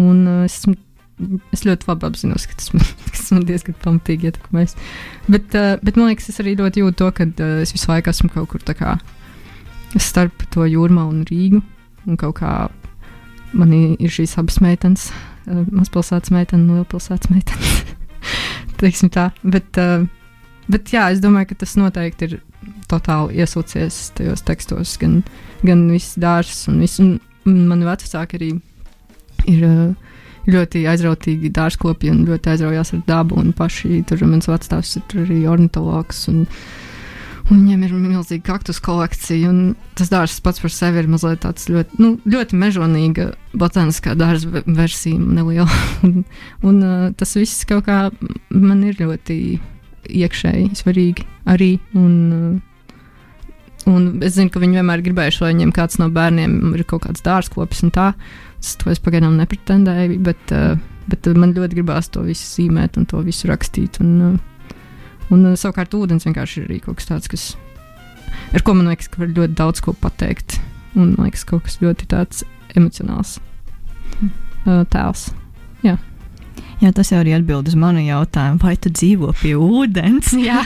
[0.00, 0.76] un es, esmu,
[1.54, 4.76] es ļoti labi apzinos, ka tas man, tas man diezgan pamatīgi ietekmēs.
[5.28, 8.12] Bet, uh, bet man liekas, es arī ļoti jūtu to, ka uh, es visu laiku
[8.12, 8.96] esmu kaut kur kā
[10.02, 11.62] starp to jūrmā un Rīgu.
[12.06, 12.50] Un kaut kā
[13.56, 17.72] man ir šīs abas meitenes uh, mazpilsētas meitene un lielpilsētas meitene.
[18.80, 19.30] Teiksim tā.
[19.42, 20.04] Bet, uh,
[20.68, 22.36] bet jā, es domāju, ka tas noteikti ir
[22.90, 24.98] totāli iesūcies tajos tekstos.
[25.00, 25.22] Gan,
[25.64, 27.00] gan viss dārsts un viss.
[27.02, 28.52] Un, mani vecāki arī
[29.46, 29.64] ir.
[29.64, 30.12] Uh,
[30.46, 33.38] Ļoti aizrautīgi dārzkopji un ļoti aizraujās ar dabu.
[33.42, 36.26] Un paši tur mans vecāks ir arī ornitologs.
[36.32, 36.44] Un,
[37.46, 39.52] Un viņiem ir milzīga kaktus kolekcija,
[39.94, 45.20] tas dārsts pats par sevi ir mazliet tāds ļoti, nu, ļoti mežonīga botāniskā dārza versija,
[45.20, 45.70] neliela.
[46.08, 46.24] un,
[46.66, 48.00] un uh, tas viss kaut kā
[48.50, 49.38] man ir ļoti
[50.10, 51.76] iekšēji svarīgi arī.
[51.94, 52.75] Un, uh,
[53.90, 57.24] un es zinu, ka viņi vienmēr gribējuši, lai viņiem kāds no bērniem ir kaut kāds
[57.26, 58.10] dārzkopis un tā.
[58.60, 60.76] Es to es pagaidām nepretendēju, bet, uh,
[61.10, 64.00] bet man ļoti gribās to visu zīmēt un to visu rakstīt.
[64.02, 64.36] Un, uh,
[65.32, 67.46] Un uh, savukārt ūdens vienkārši ir arī kaut kas tāds, kas,
[68.54, 70.60] ar ko man liekas, ka var ļoti daudz ko pateikt.
[70.94, 72.44] Un man liekas, kaut kas ļoti tāds
[72.78, 73.36] emocionāls
[74.92, 75.28] tēls.
[75.84, 75.96] Jā.
[76.82, 80.34] Jā, tas jau arī atbild uz manu jautājumu, vai tu dzīvo pie ūdens?
[80.48, 80.60] Jā,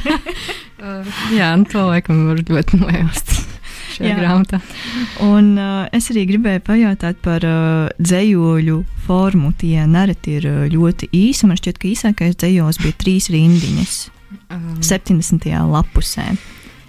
[1.38, 3.36] jā nu, to laikam var ļoti nojaust.
[4.00, 4.14] Jā.
[4.16, 4.62] grāmatā.
[5.26, 9.50] Un uh, es arī gribēju pajautāt par uh, dzējoļu formu.
[9.60, 11.44] Tie nereti ir uh, ļoti īsi.
[11.50, 13.98] Man šķiet, ka īsākais dzējos bija trīs rindiņas.
[14.48, 15.44] Um, 70.
[15.74, 16.24] lapusē.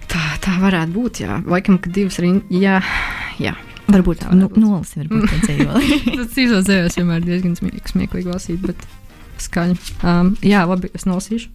[0.08, 1.20] tā, tā varētu būt.
[1.26, 2.48] Jā, laikam, ka divas rindas.
[2.48, 2.78] Jā,
[3.42, 3.52] jā.
[3.92, 4.62] Varbūt Tā nu, varētu būt.
[4.64, 6.00] nolasi, varbūt tā dzējoli.
[6.16, 8.88] Tas īsos dzējos vienmēr diezgan smie- smieklīgi lasīt, bet
[9.48, 9.76] skaņa.
[10.02, 11.50] Um, jā, labi, es nolasīšu.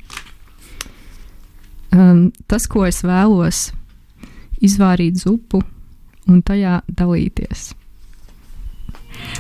[1.96, 3.70] Um, tas, ko es vēlos,
[4.64, 5.64] izvārīt zupu
[6.28, 7.72] un tajā dalīties.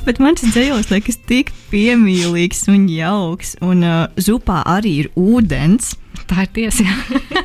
[0.07, 3.55] Bet man šis dzējos liekas tik piemīlīgs un jauks.
[3.62, 5.93] Un uh, zupā arī ir ūdens.
[6.27, 6.88] Tā ir tiesa.
[6.88, 7.43] jā.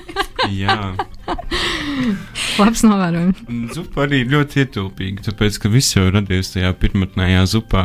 [0.51, 0.77] Jā,
[2.61, 3.43] Labs novērojums.
[3.77, 7.85] zupa arī ļoti ietilpīga, tāpēc ka viss jau radies tajā pirmotnējā zupā.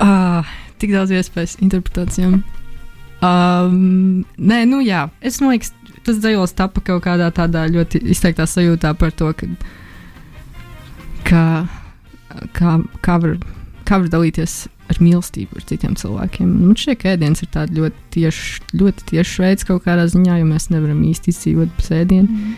[0.00, 0.48] Ah,
[0.82, 2.40] tik daudz iespējas interpretācijām.
[3.24, 8.44] Um, nē, nu jā, es domāju, ka tas dzējos tapa kaut kādā tādā ļoti izteiktā
[8.48, 9.48] sajūtā par to, ka,
[11.26, 11.42] ka
[12.56, 13.36] kā, kā, var,
[13.88, 14.56] kā var dalīties
[14.90, 16.52] ar mīlestību ar citiem cilvēkiem.
[16.60, 20.48] Man šķiet, ka ēdiens ir tāds ļoti tieši, ļoti tieši veids kaut kādā ziņā, jo
[20.48, 22.54] mēs nevaram īsti izdzīvot bez ēdiena.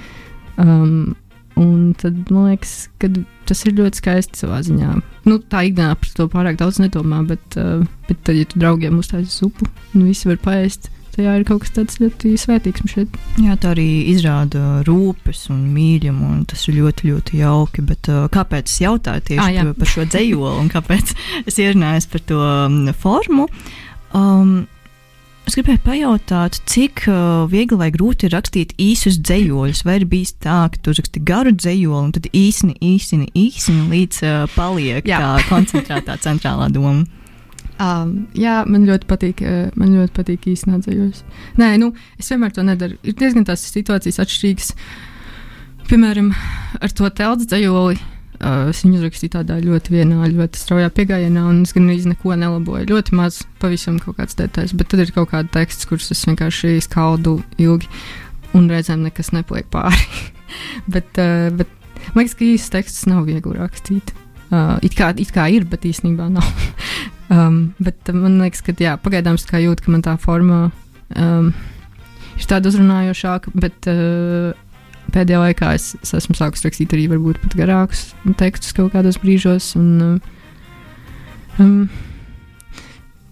[0.58, 1.16] Um,
[1.58, 3.10] un tad man liekas, ka
[3.48, 4.92] tas ir ļoti skaisti savā ziņā.
[5.28, 9.00] Nu, tā ikdienā par to pārāk daudz nedomā, bet, uh, bet tad, ja tu draugiem
[9.00, 12.84] uztaisīsi zupu un visi var paēst, tajā ir kaut kas tāds ļoti svētīgs.
[12.92, 13.18] šķiet.
[13.42, 17.84] Jā, tā arī izrāda rūpes un mīlumu, un tas ir ļoti, ļoti jauki.
[17.88, 19.66] Bet, uh, kāpēc es jautāju tieši jā.
[19.66, 21.14] ah, par šo dzējoli un kāpēc
[21.48, 23.48] es ierunājos par to um, formu?
[24.16, 24.68] Um,
[25.48, 29.78] Es gribēju pajautāt, cik uh, viegli vai grūti ir rakstīt īsus dzējoļus.
[29.88, 34.18] Vai ir bijis tā, ka tu raksti garu dzējoli un tad īsini, īsini, īsini līdz
[34.26, 35.22] uh, paliek Jā.
[35.22, 37.06] tā koncentrētā centrālā doma.
[37.80, 41.24] Um, jā, man ļoti patīk, uh, man ļoti patīk īstenībā dzējos.
[41.62, 43.00] Nē, nu, es vienmēr to nedaru.
[43.00, 44.74] Ir diezgan tās situācijas atšķirīgas.
[45.88, 46.28] Piemēram,
[46.76, 47.96] ar to telts dzējoli.
[47.96, 52.36] Uh, es viņu uzrakstīju tādā ļoti vienā, ļoti straujā piegājienā, un es gan īsti neko
[52.38, 52.86] nelaboju.
[52.90, 56.76] Ļoti maz, pavisam kaut kāds detaļs, bet tad ir kaut kāda teksts, kurus es vienkārši
[56.86, 57.90] skaldu ilgi,
[58.58, 59.98] un reizēm nekas nepaliek pāri.
[60.94, 61.72] bet, uh, bet
[62.14, 64.14] man liekas, ka īsts teksts nav viegli rakstīt.
[64.48, 66.46] Uh, it, kā, it kā ir, bet īstenībā nav.
[67.34, 70.68] um, bet man liekas, ka jā, pagaidām es kā jūtu, ka man tā forma
[71.18, 71.50] um,
[72.38, 74.54] ir tāda uzrunājošāka, bet uh,
[75.14, 78.08] pēdējā laikā es, es esmu sākus rakstīt arī varbūt pat garākus
[78.40, 79.72] tekstus kaut kādos brīžos.
[79.78, 81.88] Un, uh, um,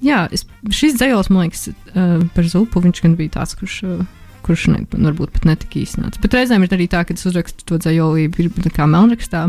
[0.05, 3.81] jā, es, šis dzējos, man liekas, uh, par zupu viņš gan bija tāds, kurš.
[3.87, 4.07] Uh,
[4.47, 6.21] Kurš ne, varbūt pat netika īstenots.
[6.23, 9.41] Bet reizēm ir arī tā, ka es uzrakstu to dzējolību, ir kā melnrakstā,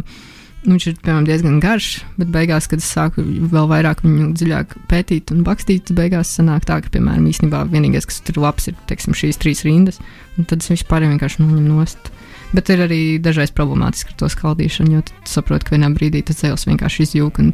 [0.66, 5.32] viņš ir piemēram, diezgan garš, bet beigās, kad es sāku vēl vairāk viņu dziļāk pētīt
[5.36, 9.16] un bakstīt, tad beigās sanāk tā, ka, piemēram, īstenībā vienīgais, kas tur labs, ir teiksim,
[9.18, 10.02] šīs trīs rindas,
[10.40, 12.12] tad es vispār vienkārši noņemu nost.
[12.56, 16.40] Bet ir arī dažreiz problemātiski ar to skaldīšanu, jo tu saproti, ka vienā brīdī tas
[16.40, 17.42] dzēles vienkārši izjūg.
[17.44, 17.52] Un,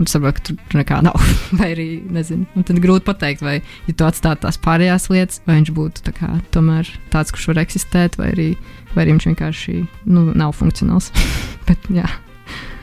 [0.00, 1.18] un saproti, ka tur nekā nav.
[1.60, 5.60] vai arī, nezinu, un tad grūti pateikt, vai, ja tu atstātu tās pārējās lietas, vai
[5.60, 8.48] viņš būtu tā kā, tomēr tāds, kurš var eksistēt, vai arī,
[8.96, 9.76] vai arī viņš vienkārši
[10.10, 11.12] nu, nav funkcionāls.
[11.68, 12.08] Bet, jā.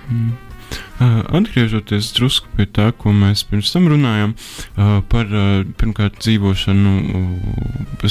[0.10, 0.48] Mm.
[0.99, 6.95] Uh, atgriežoties drusku pie tā, ko mēs pirms tam runājām uh, par uh, pirmkārt dzīvošanu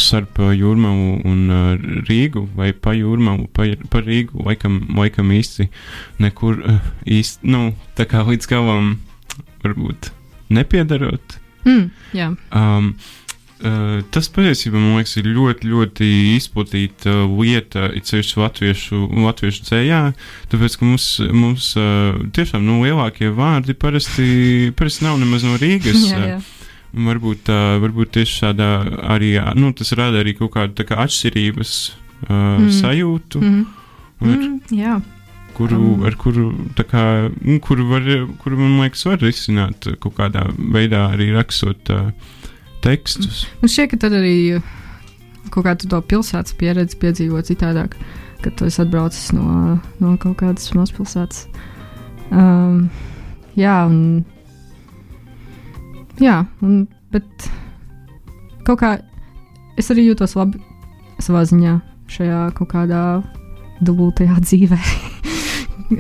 [0.01, 1.43] starp jūrmālu un
[2.09, 5.69] Rīgu vai pa jūrmālu, pa, pa Rīgu, laikam, laikam īsti
[6.25, 6.63] nekur
[7.05, 8.95] īsti, nu, tā kā līdz galam
[9.67, 10.09] varbūt
[10.49, 11.39] nepiedarot.
[11.69, 12.33] Mm, jā.
[12.57, 12.95] Um,
[14.15, 20.03] tas patiesībā man liekas, ir ļoti, ļoti izplatīta lieta, it sevišķi latviešu, latviešu dzējā.
[20.53, 24.29] Tāpēc, ka mums, mums uh, tiešām nu, lielākie vārdi parasti,
[24.79, 26.07] parasti nav nemaz no Rīgas.
[26.07, 26.39] jā, jā.
[27.09, 28.71] Varbūt, uh, varbūt tieši tādā
[29.13, 32.71] arī nu, tas rada arī kaut kādu kā, atšķirības uh, mm.
[32.79, 33.43] sajūtu.
[33.45, 33.67] Mm.
[34.19, 34.97] Ar, Mm, jā.
[35.55, 36.07] kuru, Um.
[36.07, 37.03] ar kuru, kā,
[37.63, 38.07] kuru, var,
[38.43, 42.11] kuru man liekas, var risināt kaut kādā veidā, arī rakstot uh,
[42.85, 43.47] tekstus.
[43.63, 44.37] Man šķiet, ka tad arī
[45.53, 47.97] kaut kādu to pilsētas pieredzi piedzīvo citādāk,
[48.45, 51.47] kad tu esi atbraucis no, no kaut kādas mazpilsētas.
[52.31, 52.89] Um,
[53.59, 54.25] jā, un.
[56.19, 56.83] Jā, un,
[57.15, 57.49] bet
[58.67, 58.97] kaut kā
[59.79, 60.59] es arī jūtos labi
[61.23, 61.77] savā ziņā
[62.11, 63.03] šajā kaut kādā
[63.87, 64.81] dubultajā dzīvē.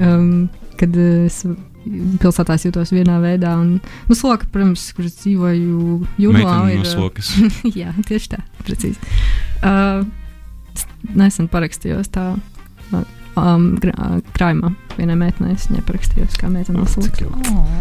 [0.02, 1.44] um, kad es
[2.22, 6.82] pilsētā jūtos vienā veidā, un nu, sloka, protams, kur es dzīvoju, Meitene ir.
[6.82, 7.32] no slokas.
[7.80, 8.98] Jā, tieši tā, precīzi.
[9.62, 10.04] Uh,
[10.74, 10.86] es
[11.16, 12.32] nesen parakstījos tā
[12.92, 13.70] um,
[14.34, 14.72] krājumā.
[14.98, 17.28] Vienai meitenei es viņai parakstījos, kā meitene no jauki.
[17.54, 17.78] Oh.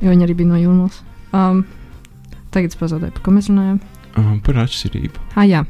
[0.00, 1.00] Jo viņa arī bija no jūrmālas.
[1.36, 1.64] Um,
[2.54, 3.78] tagad es pazaudēju, par ko mēs runājam.
[4.16, 5.28] Uh, par atšķirību.
[5.36, 5.64] Ah, jā.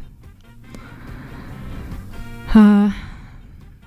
[2.51, 3.01] Uh,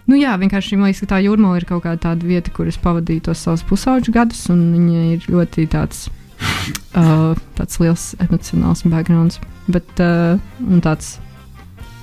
[0.09, 2.79] nu jā, vienkārši man liekas, ka tā jūrmāla ir kaut kāda tāda vieta, kur es
[2.81, 6.07] pavadīju tos savus pusauģu gadus, un viņa ir ļoti tāds,
[6.99, 9.39] uh, tāds liels emocionāls backgrounds.
[9.71, 11.17] Bet, uh, un tāds,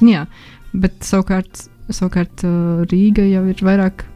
[0.01, 0.25] nu jā,
[0.73, 4.07] bet savukārt, savukārt uh, Rīga jau ir vairāk.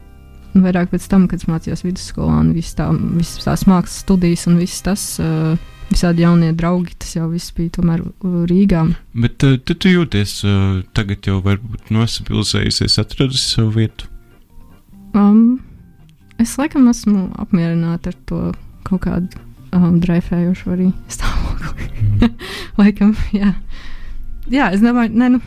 [0.55, 2.87] Vairāk pēc tam, kad es mācījos vidusskolā, un visas tā,
[3.19, 5.57] visas tās mākslas studijas, un viss tas, uh,
[5.95, 8.85] visādi jaunie draugi, tas jau viss bija tomēr uh, Rīgā.
[9.17, 14.11] Bet uh, tu, tu jūties uh, tagad jau varbūt nosapilsējusies, atradusi savu vietu.
[15.15, 15.61] Um,
[16.43, 18.41] es laikam esmu apmierināta ar to
[18.85, 19.43] kaut kādu
[19.75, 21.91] um, dreifējošu arī stāvokli.
[22.05, 22.39] Mm.
[22.81, 23.55] laikam, jā.
[24.51, 25.45] jā, es domāju, nē, nu.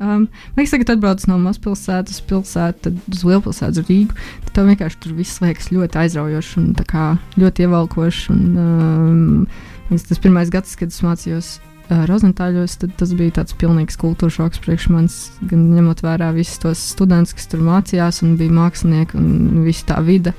[0.00, 4.14] Um, liekas, ka atbrauc no mazpilsētas uz pilsētu, tad uz lielpilsētu uz Rīgu.
[4.46, 7.08] Tad tev vienkārši tur viss liekas ļoti aizraujoši un kā
[7.40, 8.22] ļoti ievalkoši.
[8.32, 13.56] Un, um, liekas, tas pirmais gads, kad es mācījos uh, Rozentāļos, tad tas bija tāds
[13.60, 15.18] pilnīgs kultūras šoks priekš manis,
[15.50, 20.00] gan ņemot vērā visus tos studentus, kas tur mācījās, un bija mākslinieki un visa tā
[20.06, 20.32] vide.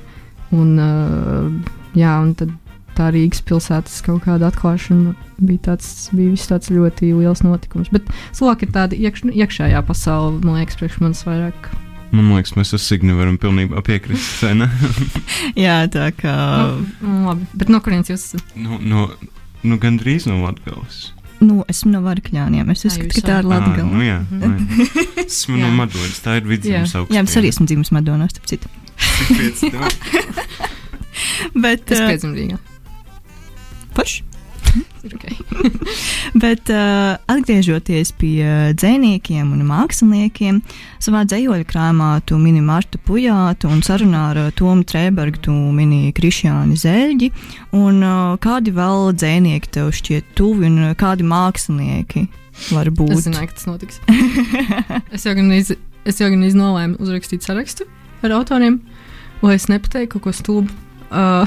[0.50, 2.50] Un, uh, jā, un tad
[2.96, 5.10] tā Rīgas pilsētas kaut kāda atklāšana
[5.42, 7.88] bija, tāds, bija viss tāds ļoti liels notikums.
[7.94, 8.02] Bet
[8.36, 11.58] Slovākija ir tāda iekš, iekšējā pasaule, man liekas, priekš manis vairāk.
[12.12, 14.42] Man liekas, mēs ar Signu varam pilnībā piekrist.
[15.64, 16.34] Jā, tā kā.
[17.00, 18.44] Nu, labi, bet no kurienes jūs esat?
[18.60, 19.00] nu, no,
[19.64, 20.96] nu, gandrīz no Latvijas.
[21.42, 22.68] Nu, esmu no Varkļāniem.
[22.70, 23.82] Es uzskatu, ka tā ir Ah, Latvija.
[23.88, 24.50] nu, jā, nu, jā.
[25.24, 25.72] Esmu no.
[25.74, 26.96] Madonas, tā ir vidzemes Jā.
[27.00, 27.14] augsts.
[27.16, 28.68] Jā, es arī esmu dzimis Madonā, starp citu.
[31.64, 32.58] Bet, Es uh,
[35.02, 35.34] Ir okay.
[36.42, 40.60] Bet uh, atgriežoties pie uh, dziniekiem un māksliniekiem,
[41.02, 46.12] savā dzīsļa krājumā tu mini Martu Pujātu un sarunā ar uh, Tomu Trēbergu tu mini
[46.16, 47.32] Krišjāni Zeļģi.
[47.76, 52.28] Un, uh, kādi vēl dzinieki tev šķiet tuvi un kādi mākslinieki
[52.72, 53.16] var Es būt?
[53.26, 54.00] zināju, ka tas notiks.
[55.12, 55.26] es
[56.08, 57.86] es jau gan iznolēmu uzrakstīt sarakstu
[58.22, 58.80] ar autoriem,
[59.42, 60.80] lai es nepateiktu kaut ko stulbu.
[61.22, 61.44] Uh,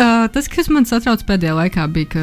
[0.00, 2.22] uh, tas, kas man satrauc pēdējā laikā, bija, ka,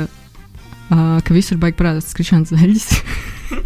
[0.89, 2.87] uh, ka visur baigi parādās skrišanas veļas.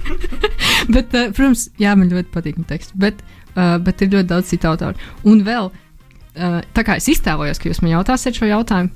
[0.95, 3.23] bet, uh, protams, jā, man ļoti patīk teksts, bet,
[3.55, 4.99] uh, bet ir ļoti daudz citu autoru.
[5.29, 8.91] Un vēl, uh, tā kā es iztēlojos, ka jūs man jautāsiet šo jautājumu,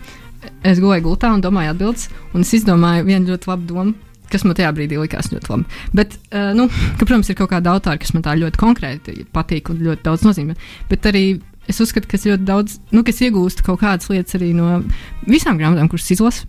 [0.67, 3.95] es gulēju gultā un domāju atbildes, un es izdomāju vienu ļoti labu domu,
[4.31, 5.77] kas man tajā brīdī likās ļoti labi.
[5.95, 9.71] Bet, uh, nu, ka, protams, ir kaut kāda autora, kas man tā ļoti konkrēti patīk
[9.71, 10.57] un ļoti daudz nozīmē.
[10.91, 11.29] Bet arī
[11.67, 14.81] es uzskatu, ka es ļoti daudz, nu, ka es iegūstu kaut kādas lietas arī no
[15.27, 16.47] visām grāmatām, kuras izlasu.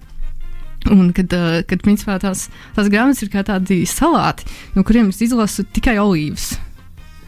[0.94, 2.46] Un kad, uh, kad principā, tās,
[2.76, 4.46] tās grāmatas ir kā tādi salāti,
[4.76, 6.52] no kuriem es izlasu tikai olīvas.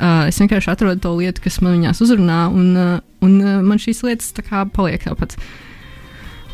[0.00, 2.94] Uh, es vienkārši atrodu to lietu, kas man viņās uzrunā, un, uh,
[3.26, 3.34] un
[3.66, 5.34] man šīs lietas tā kā paliek tāpat.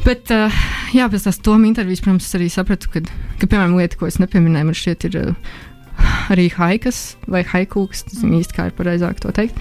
[0.06, 0.30] Bet,
[0.94, 3.00] jā, pēc tās Toma intervijas, protams, es arī sapratu, ka,
[3.40, 5.16] ka piemēram, lieta, ko es nepieminēju, man šķiet, ir
[6.32, 9.58] arī haikas vai haiku, kas nezinu īsti kā ir pareizāk to teikt.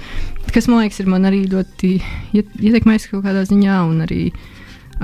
[0.54, 1.92] Kas man liekas, ir man arī ļoti
[2.38, 4.22] iet, ietekmējis kaut kādā ziņā, un arī,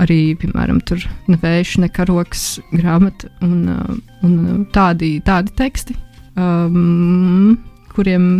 [0.02, 3.92] arī piemēram, tur nevējš, ne karoks grāmata un, uh,
[4.26, 5.96] un uh, tādi, tādi teksti,
[6.40, 7.58] um,
[7.92, 8.30] kuriem,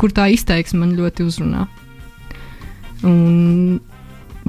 [0.00, 1.66] kur tā izteiksme man ļoti uzrunā.
[3.04, 3.80] Un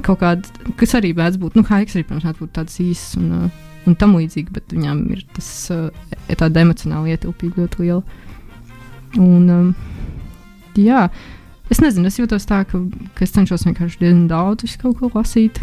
[0.04, 3.30] kaut kāda, kas arī mēdz būt, nu, haiks arī, protams, mēdz būt tāds īsts un,
[3.46, 5.88] uh, un tam līdzīgi, bet viņām ir tas, uh,
[6.32, 8.02] tāda emocionāla ietilpība ļoti liela.
[9.16, 9.68] Un, um,
[10.76, 11.06] jā,
[11.72, 12.80] es nezinu, es jūtos tā, ka,
[13.16, 15.62] ka es cenšos vienkārši diezgan daudz kaut ko lasīt.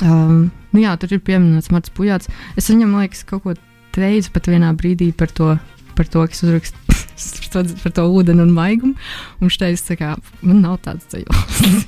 [0.00, 2.30] Um, nu jā, tur ir pieminēts Marts Pujāts.
[2.56, 3.56] Es viņam liekas, kaut ko
[3.94, 5.56] teicu pat vienā brīdī par to,
[5.98, 8.94] par to kas uzrakstīts par, to, par to ūdeni un maigumu.
[9.40, 10.14] Un viņš teica, ka
[10.46, 11.84] man nav tāds dzīvoklis.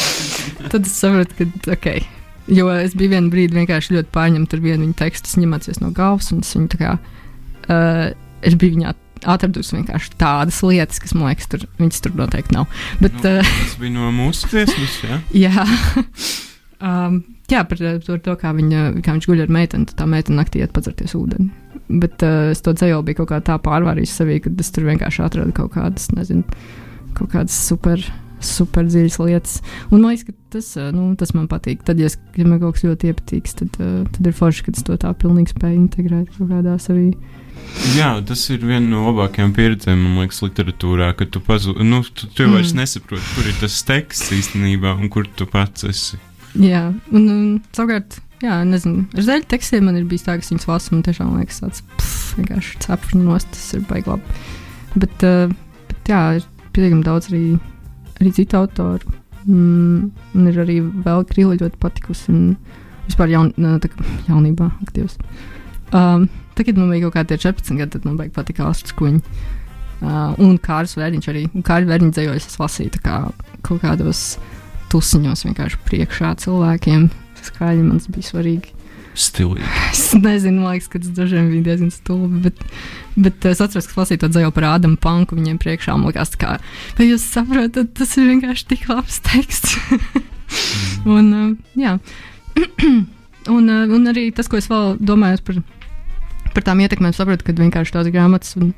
[0.70, 2.19] Tad es sapratu, ka ok.
[2.50, 5.80] Jo es biju vienā brīdī vienkārši ļoti pārņemta ar vienu viņa tekstu, es viņu mācījos
[5.82, 6.32] no galvas,
[6.74, 8.02] kā, uh,
[8.46, 8.94] es biju viņā
[9.28, 12.70] atradusi vienkārši tādas lietas, kas man liekas, tur, viņas tur noteikti nav.
[13.02, 15.20] Bet, Nu, uh, tas bija no mūsu dziesmas, jā.
[15.44, 15.66] Jā,
[16.80, 17.20] um,
[17.50, 20.72] jā par, par to, kā, viņa, kā viņš guļ ar meiteni, tā meitene naktī iet
[20.76, 21.50] padzerties ūdeni.
[22.00, 25.24] Bet uh, es to dzēju biju kaut kā tā pārvārījis sevī, ka es tur vienkārši
[25.26, 26.46] atradu kaut kādas, nezinu,
[27.18, 28.02] kaut kādas super.
[28.44, 29.58] Super dziļas lietas.
[29.90, 31.84] Un man liekas, ka tas, nu, tas man patīk.
[31.86, 34.86] Tad, ja, es, ja man kaut kas ļoti iepatīks, tad, tad ir forši, ka es
[34.86, 37.10] to tā pilnīgi spēju integrēt kaut kādā savī.
[37.94, 41.84] Jā, tas ir viena no labākajām pieredzēm, man liekas, literatūrā, ka tu pazūdi.
[41.86, 42.56] Nu, tu, tu mm.
[42.56, 46.18] vairs nesaproti, kur ir tas teksts īstenībā un kur tu pats esi.
[46.58, 47.44] Jā, un, un
[47.76, 51.36] savukārt, jā, nezinu, ar zeļu tekstiem man ir bijis tā, ka viņas lasu, man tiešām
[51.38, 54.40] liekas, tāds pff, vienkārši cepurs nost, tas ir baigi labi.
[54.96, 55.52] Bet, uh,
[55.90, 57.44] bet jā, ir pietiekami daudz arī,
[58.20, 59.16] arī citu autoru.
[59.46, 62.36] Mm, man ir arī vēl krīla ļoti patikusi,
[63.08, 63.90] vispār jaun, tā,
[64.28, 65.16] jaunībā aktīvs.
[65.96, 66.28] Um,
[66.60, 69.20] Tagad man bija kaut kādi 14 gadi, tad man baigi patika Astrid Kuņa.
[70.00, 71.46] Uh, un Kārlis Vērniņš arī.
[71.54, 73.16] Un Kārlis Vērniņš dzējojas, es lasīju kā
[73.64, 74.20] kaut kādos
[74.92, 77.08] tusiņos vienkārši priekšā cilvēkiem.
[77.46, 78.74] Skaļi man bija svarīgi.
[79.18, 79.66] Stilīgi.
[79.90, 82.44] Es nezinu, man liekas, ka tas dažiem bija diezgan stulbi.
[82.46, 82.60] Bet,
[83.18, 85.38] bet es atceros, ka lasīju to dzēju par Ādamu Panku.
[85.38, 86.56] Viņiem priekšā man liekas, kā,
[86.98, 89.76] vai jūs saprotat, tas ir vienkārši tik labs teksts.
[91.16, 91.96] un, uh, jā.
[93.56, 95.60] un, uh, un arī tas, ko es vēl domāju par,
[96.54, 98.74] par tām ietekmēm, saprotu, ka vienkārši tās grāmatas un,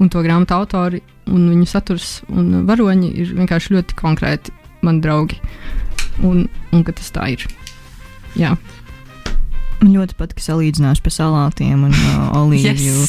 [0.00, 4.54] un to grāmatu autori un viņu saturs un varoņi ir vienkārši ļoti konkrēti
[4.84, 5.40] mani draugi.
[6.24, 7.44] Un, un ka tas tā ir.
[8.38, 8.54] Jā.
[9.84, 13.02] Man ļoti patīk salīdzinājums par salātiem un uh, olīviju.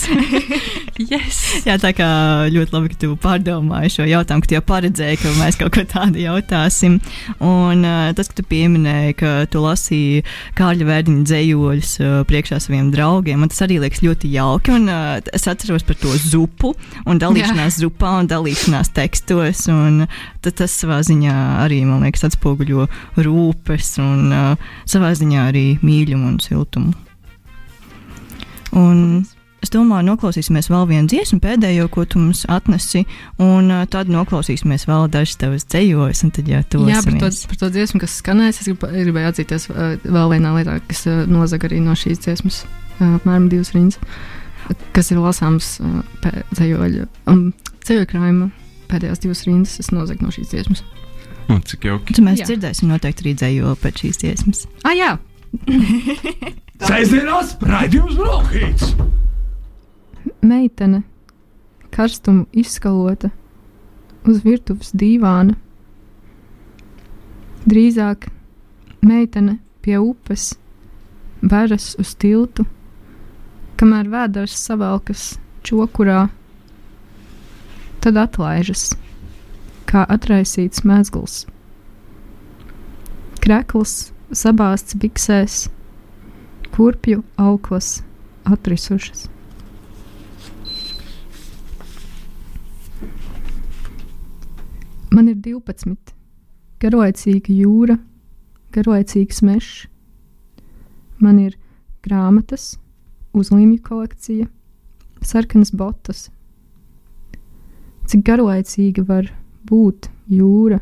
[1.13, 1.37] yes.
[1.63, 2.07] Jā, tā kā
[2.51, 5.85] ļoti labi, ka tu pārdomāji šo jautājumu, ka tu jau paredzēji, ka mēs kaut ko
[5.87, 6.97] tādu jautāsim.
[7.39, 10.25] Un uh, tas, ka tu pieminēji, ka tu lasīji
[10.59, 14.75] Kārļa Vērdiņa dzējoļus uh, priekšā saviem draugiem, man tas arī liekas ļoti jauki.
[14.75, 16.73] Un uh, es atceros par to zupu
[17.07, 17.85] un dalīšanās Jā.
[17.85, 19.63] zupā un dalīšanās tekstos.
[19.71, 20.09] Un
[20.43, 22.89] tad tas savā ziņā arī, man liekas, atspoguļo
[23.23, 26.64] rūpes un uh, savā ziņā arī mīļumu un siltumu.
[28.75, 29.23] Un
[29.63, 33.05] es domāju, noklausīsimies vēl vienu dziesmu, pēdējo, ko tu mums atnesi,
[33.41, 37.61] un tad noklausīsimies vēl dažas tavas dzējos, un tad jau to Jā, par to, par
[37.63, 39.69] to dziesmu, kas skanēs, es gribu, gribēju atzīties
[40.03, 42.61] vēl vienā lietā, kas nozaga arī no šīs dziesmas,
[42.99, 43.97] apmēram divas rindas,
[44.93, 45.77] kas ir lasāms
[46.53, 47.47] dzējoļa, um,
[47.87, 48.51] dzējoļa krājuma
[48.91, 50.83] pēdējās divas rindas, es nozagu no šīs dziesmas.
[51.49, 52.15] O, cik jauki.
[52.17, 52.49] Tad mēs Jā.
[52.49, 54.65] dzirdēsim noteikti arī dzējo pēc šīs dziesmas.
[54.85, 55.15] Ah, jā!
[56.87, 58.93] Sēdzienās raidījums Brokhīts!
[60.45, 61.01] Meitene,
[61.93, 63.31] karstumu izskalota
[64.27, 65.55] uz virtuves dīvāna.
[67.65, 68.27] Drīzāk
[69.05, 70.51] meitene pie upes
[71.41, 72.65] veras uz tiltu,
[73.79, 75.35] kamēr vēders savelkas
[75.65, 76.27] čokurā,
[78.05, 78.91] tad atlaižas,
[79.89, 81.45] kā atraisīts mēsls.
[83.41, 85.67] Krekls sabāzts biksēs,
[86.73, 88.01] kurpju auklas
[88.45, 89.27] atrisušas.
[95.15, 96.11] Man ir 12,
[96.83, 97.95] garlaicīga jūra,
[98.75, 99.85] garlaicīgs mežs.
[101.23, 101.53] Man ir
[102.03, 102.73] grāmatas,
[103.31, 104.49] uzlīmju kolekcija,
[105.23, 106.27] sarkanas botas.
[108.11, 109.31] Cik garlaicīga var
[109.69, 110.81] būt jūra,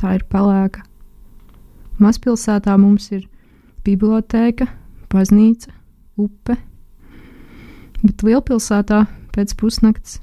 [0.00, 0.85] tā ir pelēka.
[2.02, 3.24] Mazpilsētā mums ir
[3.86, 4.66] bibliotēka,
[5.12, 5.72] baznīca,
[6.20, 6.58] upe,
[8.02, 10.18] bet lielpilsētā pēc pusnakts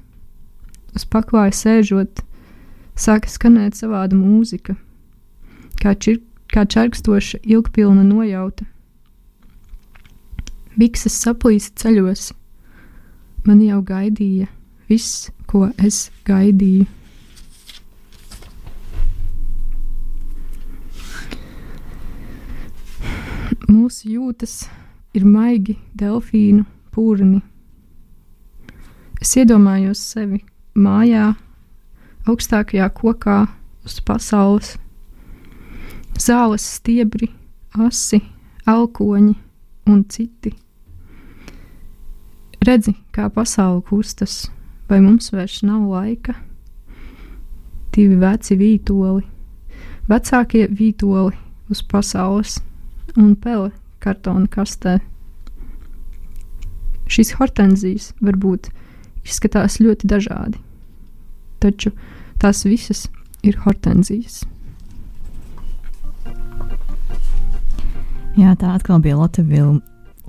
[0.93, 2.21] uz paklāja sēžot,
[2.93, 4.75] sāka skanēt savāda mūzika,
[5.81, 6.21] kā, čir,
[6.53, 8.67] kā čerkstoša, ilgpilna nojauta.
[10.77, 12.31] Bikses saplīsa ceļos,
[13.45, 14.49] man jau gaidīja
[14.89, 16.85] viss, ko es gaidīju.
[23.63, 24.65] Mūsu jūtas
[25.15, 27.39] ir maigi delfīnu pūrni.
[29.23, 30.41] Es iedomājos sevi
[30.75, 31.29] mājā,
[32.27, 33.37] augstākajā kokā
[33.87, 34.73] uz pasaules.
[36.19, 37.29] Zāles stiebri,
[37.79, 38.19] asi,
[38.67, 39.37] elkoņi
[39.87, 40.51] un citi.
[42.67, 44.49] Redzi, kā pasaule kustas,
[44.91, 46.35] vai mums vairs nav laika?
[47.95, 49.23] Divi veci vītoli,
[50.11, 51.39] vecākie vītoli
[51.71, 52.59] uz pasaules
[53.19, 53.71] un pele
[54.03, 54.99] kartona kastē.
[57.09, 58.69] Šīs hortenzijas varbūt
[59.23, 60.59] izskatās ļoti dažādi,
[61.63, 61.93] taču
[62.41, 63.05] tās visas
[63.45, 64.41] ir hortenzijas.
[68.33, 69.83] Jā, tā atkal bija Lotte Vilma.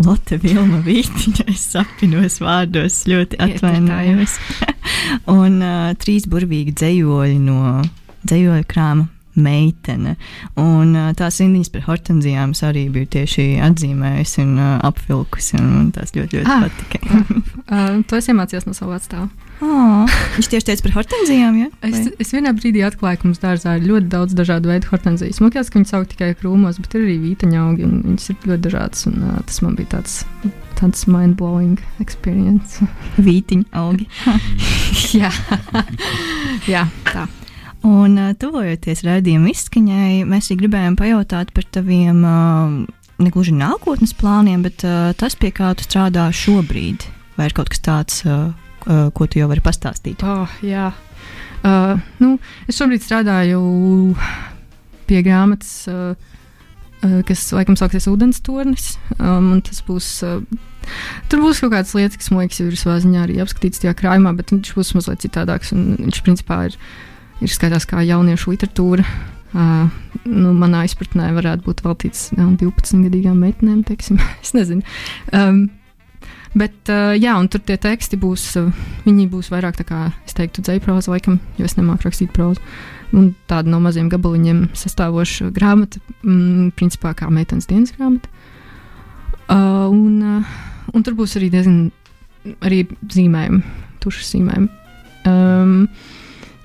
[0.05, 4.37] Lotte Vilma Vītiņa, es sapinos vārdos, ļoti atvainojos.
[5.39, 7.80] un uh, trīs burvīgi dzējoļi no
[8.26, 10.16] dzējoļu krāma meitene.
[10.61, 15.70] Un uh, tās indiņas par hortenzijām es arī biju tieši atzīmējusi un uh, apvilkusi, un
[15.72, 17.03] man tās ļoti, ļoti Ah, patika.
[17.64, 19.24] Uh, to es iemācījos no sava vecāka.
[19.64, 21.68] oh, viņš tieši teica par hortenzijām, ja?
[21.80, 22.12] Es, Vai?
[22.20, 25.41] es vienā brīdī atklāju, ka mums dārzā ir ļoti daudz dažādu veidu hortenzijas.
[25.41, 28.37] Man liekas, ka viņas aug tikai krūmos, bet ir arī vītaņa augi, un viņas ir
[28.51, 29.07] ļoti dažādas.
[29.09, 30.18] Un, uh, tas man bija tāds,
[30.76, 32.85] tāds mind-blowing experience.
[33.16, 34.11] Vītiņa augi.
[35.22, 35.32] jā.
[36.74, 37.24] jā, tā.
[37.85, 42.76] Un uh, tuvojoties raidījuma izskaņai, mēs arī gribējām pajautāt par taviem uh,
[43.20, 47.05] negluži nākotnes plāniem, bet uh, tas, pie kā tu strādā šobrīd,
[47.37, 48.53] vai ir kaut kas tāds, uh,
[48.89, 50.24] uh, ko tu jau vari pastāstīt?
[50.24, 50.93] Oh, jā.
[51.64, 52.37] Uh, nu,
[52.68, 53.61] es šobrīd strādāju
[55.09, 56.16] pie grāmatas, uh,
[57.05, 58.95] uh, kas laikam sauksies Vodens tornis.
[59.18, 60.11] Um, un tas būs.
[60.24, 60.62] Uh,
[61.32, 63.95] Tur būs kaut kādas lietas, kas man liekas, jau ir savā ziņā arī apskatīts tajā
[63.97, 65.72] krājumā, bet viņš būs mazliet citādāks.
[65.72, 66.76] Viņš principā ir,
[67.45, 69.07] ir skaitās kā jauniešu literatūra.
[69.55, 69.86] Uh,
[70.26, 74.18] nu, manā izpratnē varētu būt veltīts jā, 12 gadīgām meitenēm, teiksim.
[74.45, 74.82] es nezinu.
[75.30, 75.66] Um,
[76.55, 78.68] Bet, uh, jā, un tur tie teksti būs, uh,
[79.03, 82.62] viņi būs vairāk tā kā, es teiktu, dzēproza laikam, jo es nemāku rakstīt prozu.
[83.14, 88.30] Un tāda no maziem gabaliņiem sastāvoša grāmata, mm, principā kā meitenes dienas grāmata.
[89.51, 90.55] Uh, un, uh,
[90.95, 91.90] un tur būs arī diezgan
[92.62, 93.61] arī zīmējumi,
[94.05, 94.70] tušas zīmējumi.
[95.26, 95.76] Um,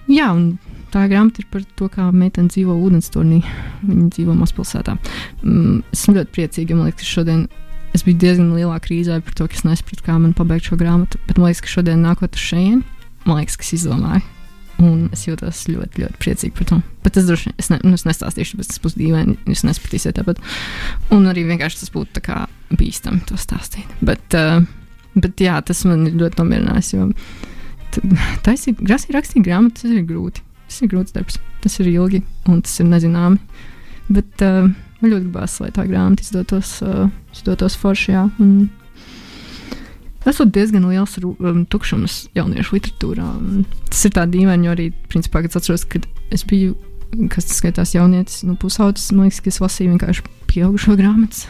[0.06, 0.52] jā, un
[0.94, 3.40] tā grāmata ir par to, kā meitene dzīvo ūdensturnī.
[3.86, 4.96] Viņa dzīvo mazpilsētā.
[5.44, 7.46] Mm, esmu ļoti priecīga, man liekas, ka šodien
[7.98, 11.22] es biju diezgan lielā krīzē par to, ka es nesapratu, kā man pabeigt šo grāmatu.
[11.28, 12.84] Bet man liekas, ka šodien nākot uz šejienu,
[13.26, 14.26] man liekas, ka es izdomāju.
[14.80, 16.78] Un es jūtos ļoti, ļoti priecīgi par to.
[17.04, 19.36] Bet es droši vien es ne, nu, es nestāstīšu, bet tas būs dīvaini.
[19.52, 20.40] Jūs nesapratīsiet tāpat.
[21.12, 22.24] Un arī vienkārši tas būtu
[22.80, 23.92] bīstami to stāstīt.
[24.00, 24.64] Bet, uh,
[25.20, 26.94] bet jā, tas man ir ļoti nomierinājis.
[26.96, 27.10] Jo
[28.46, 30.44] taisīt, grasīt, rakstīt grāmatu, tas ir grūti.
[30.70, 33.40] Tas ir grūts darbs, tas ir ilgi un tas ir nezināmi.
[34.10, 34.68] Bet uh,
[35.02, 38.28] man ļoti gribās, lai tā grāmata izdotos, uh, izdotos foršajā.
[40.24, 43.28] Tas ir diezgan liels um, tukšums jauniešu literatūrā.
[43.40, 46.06] Un Tas ir tā dīvaini, jo arī, principā, kad es atceros, kad
[46.36, 46.76] es biju,
[47.34, 51.48] kas tas skaitās jaunietis, nu, pusaudzis, man liekas, ka es lasīju vienkārši pieaugušo grāmatas.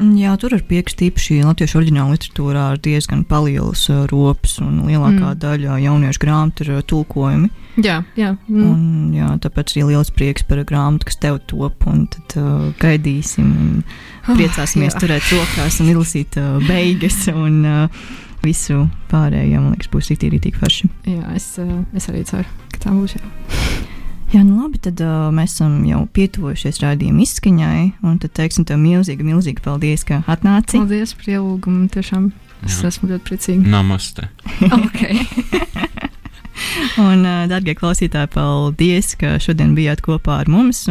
[0.00, 5.20] Jā, tur ir pieksti īpaši latviešu oriģināla literatūrā ir diezgan liels uh, rops, un lielākā
[5.20, 5.34] Mm.
[5.34, 5.40] mm.
[5.42, 7.50] daļa jauniešu grāmatu ir uh, tulkojumi.
[7.76, 8.30] Jā, jā.
[8.48, 8.64] Mm.
[8.64, 13.44] Un, jā, tāpēc arī liels prieks par grāmatu, kas tev top, un tad uh, gaidīsim,
[13.44, 13.84] un
[14.32, 15.04] priecāsimies jā.
[15.04, 18.10] turēt rokās un izlasīt uh, beigas, un uh,
[18.42, 20.90] visu pārējo, man liekas, būs tik rītīgi forši.
[21.12, 23.18] Jā, es, uh, es arī ceru, ka tā būs.
[23.20, 23.98] Jā.
[24.30, 28.78] Jā, nu labi, tad uh, mēs esam jau pietuvojušies rādījuma izskaņai, un tad teiksim tev
[28.78, 30.78] milzīgi, milzīgi paldies, ka atnāci.
[30.78, 31.88] Paldies par ielūgumu.
[31.90, 32.30] Tiešām
[32.62, 32.92] es Jā.
[32.92, 33.72] esmu ļoti priecīga.
[33.74, 34.28] Namaste.
[34.84, 35.26] okay.
[37.08, 40.82] Un, darbie klausītāji, paldies, ka šodien bijāt kopā ar mums.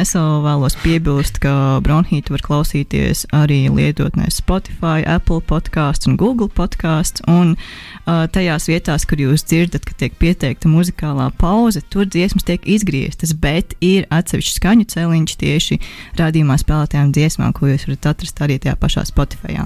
[0.00, 6.50] Es vēl vēlos piebilst, ka Bronhītu var klausīties arī lietotnē Spotify, Apple podkāsts un Google
[6.52, 7.24] podkāsts.
[7.30, 12.64] Un uh, tajās vietās, kur jūs dzirdat, ka tiek pieteikta muzikālā pauze, tur dziesmas tiek
[12.68, 15.80] izgrieztas, bet ir atsevišķs skaņu celiņš tieši
[16.18, 19.58] rādījumā spēlētajām dziesmām, ko jūs varat atrast arī tajā pašā Spotify.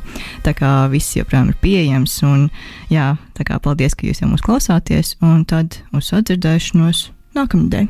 [0.45, 2.19] Tā kā viss joprojām ir pieejams.
[2.27, 2.49] Un,
[2.93, 5.15] jā, tā kā paldies, ka jūs jau mūs klausāties.
[5.25, 7.05] Un un tad uz sadzirdēšanos
[7.39, 7.89] nākamnedēļ.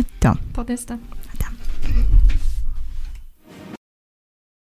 [0.00, 0.36] Atā!
[0.56, 0.88] Paldies!
[0.88, 0.98] Tā.
[1.36, 1.52] Atā.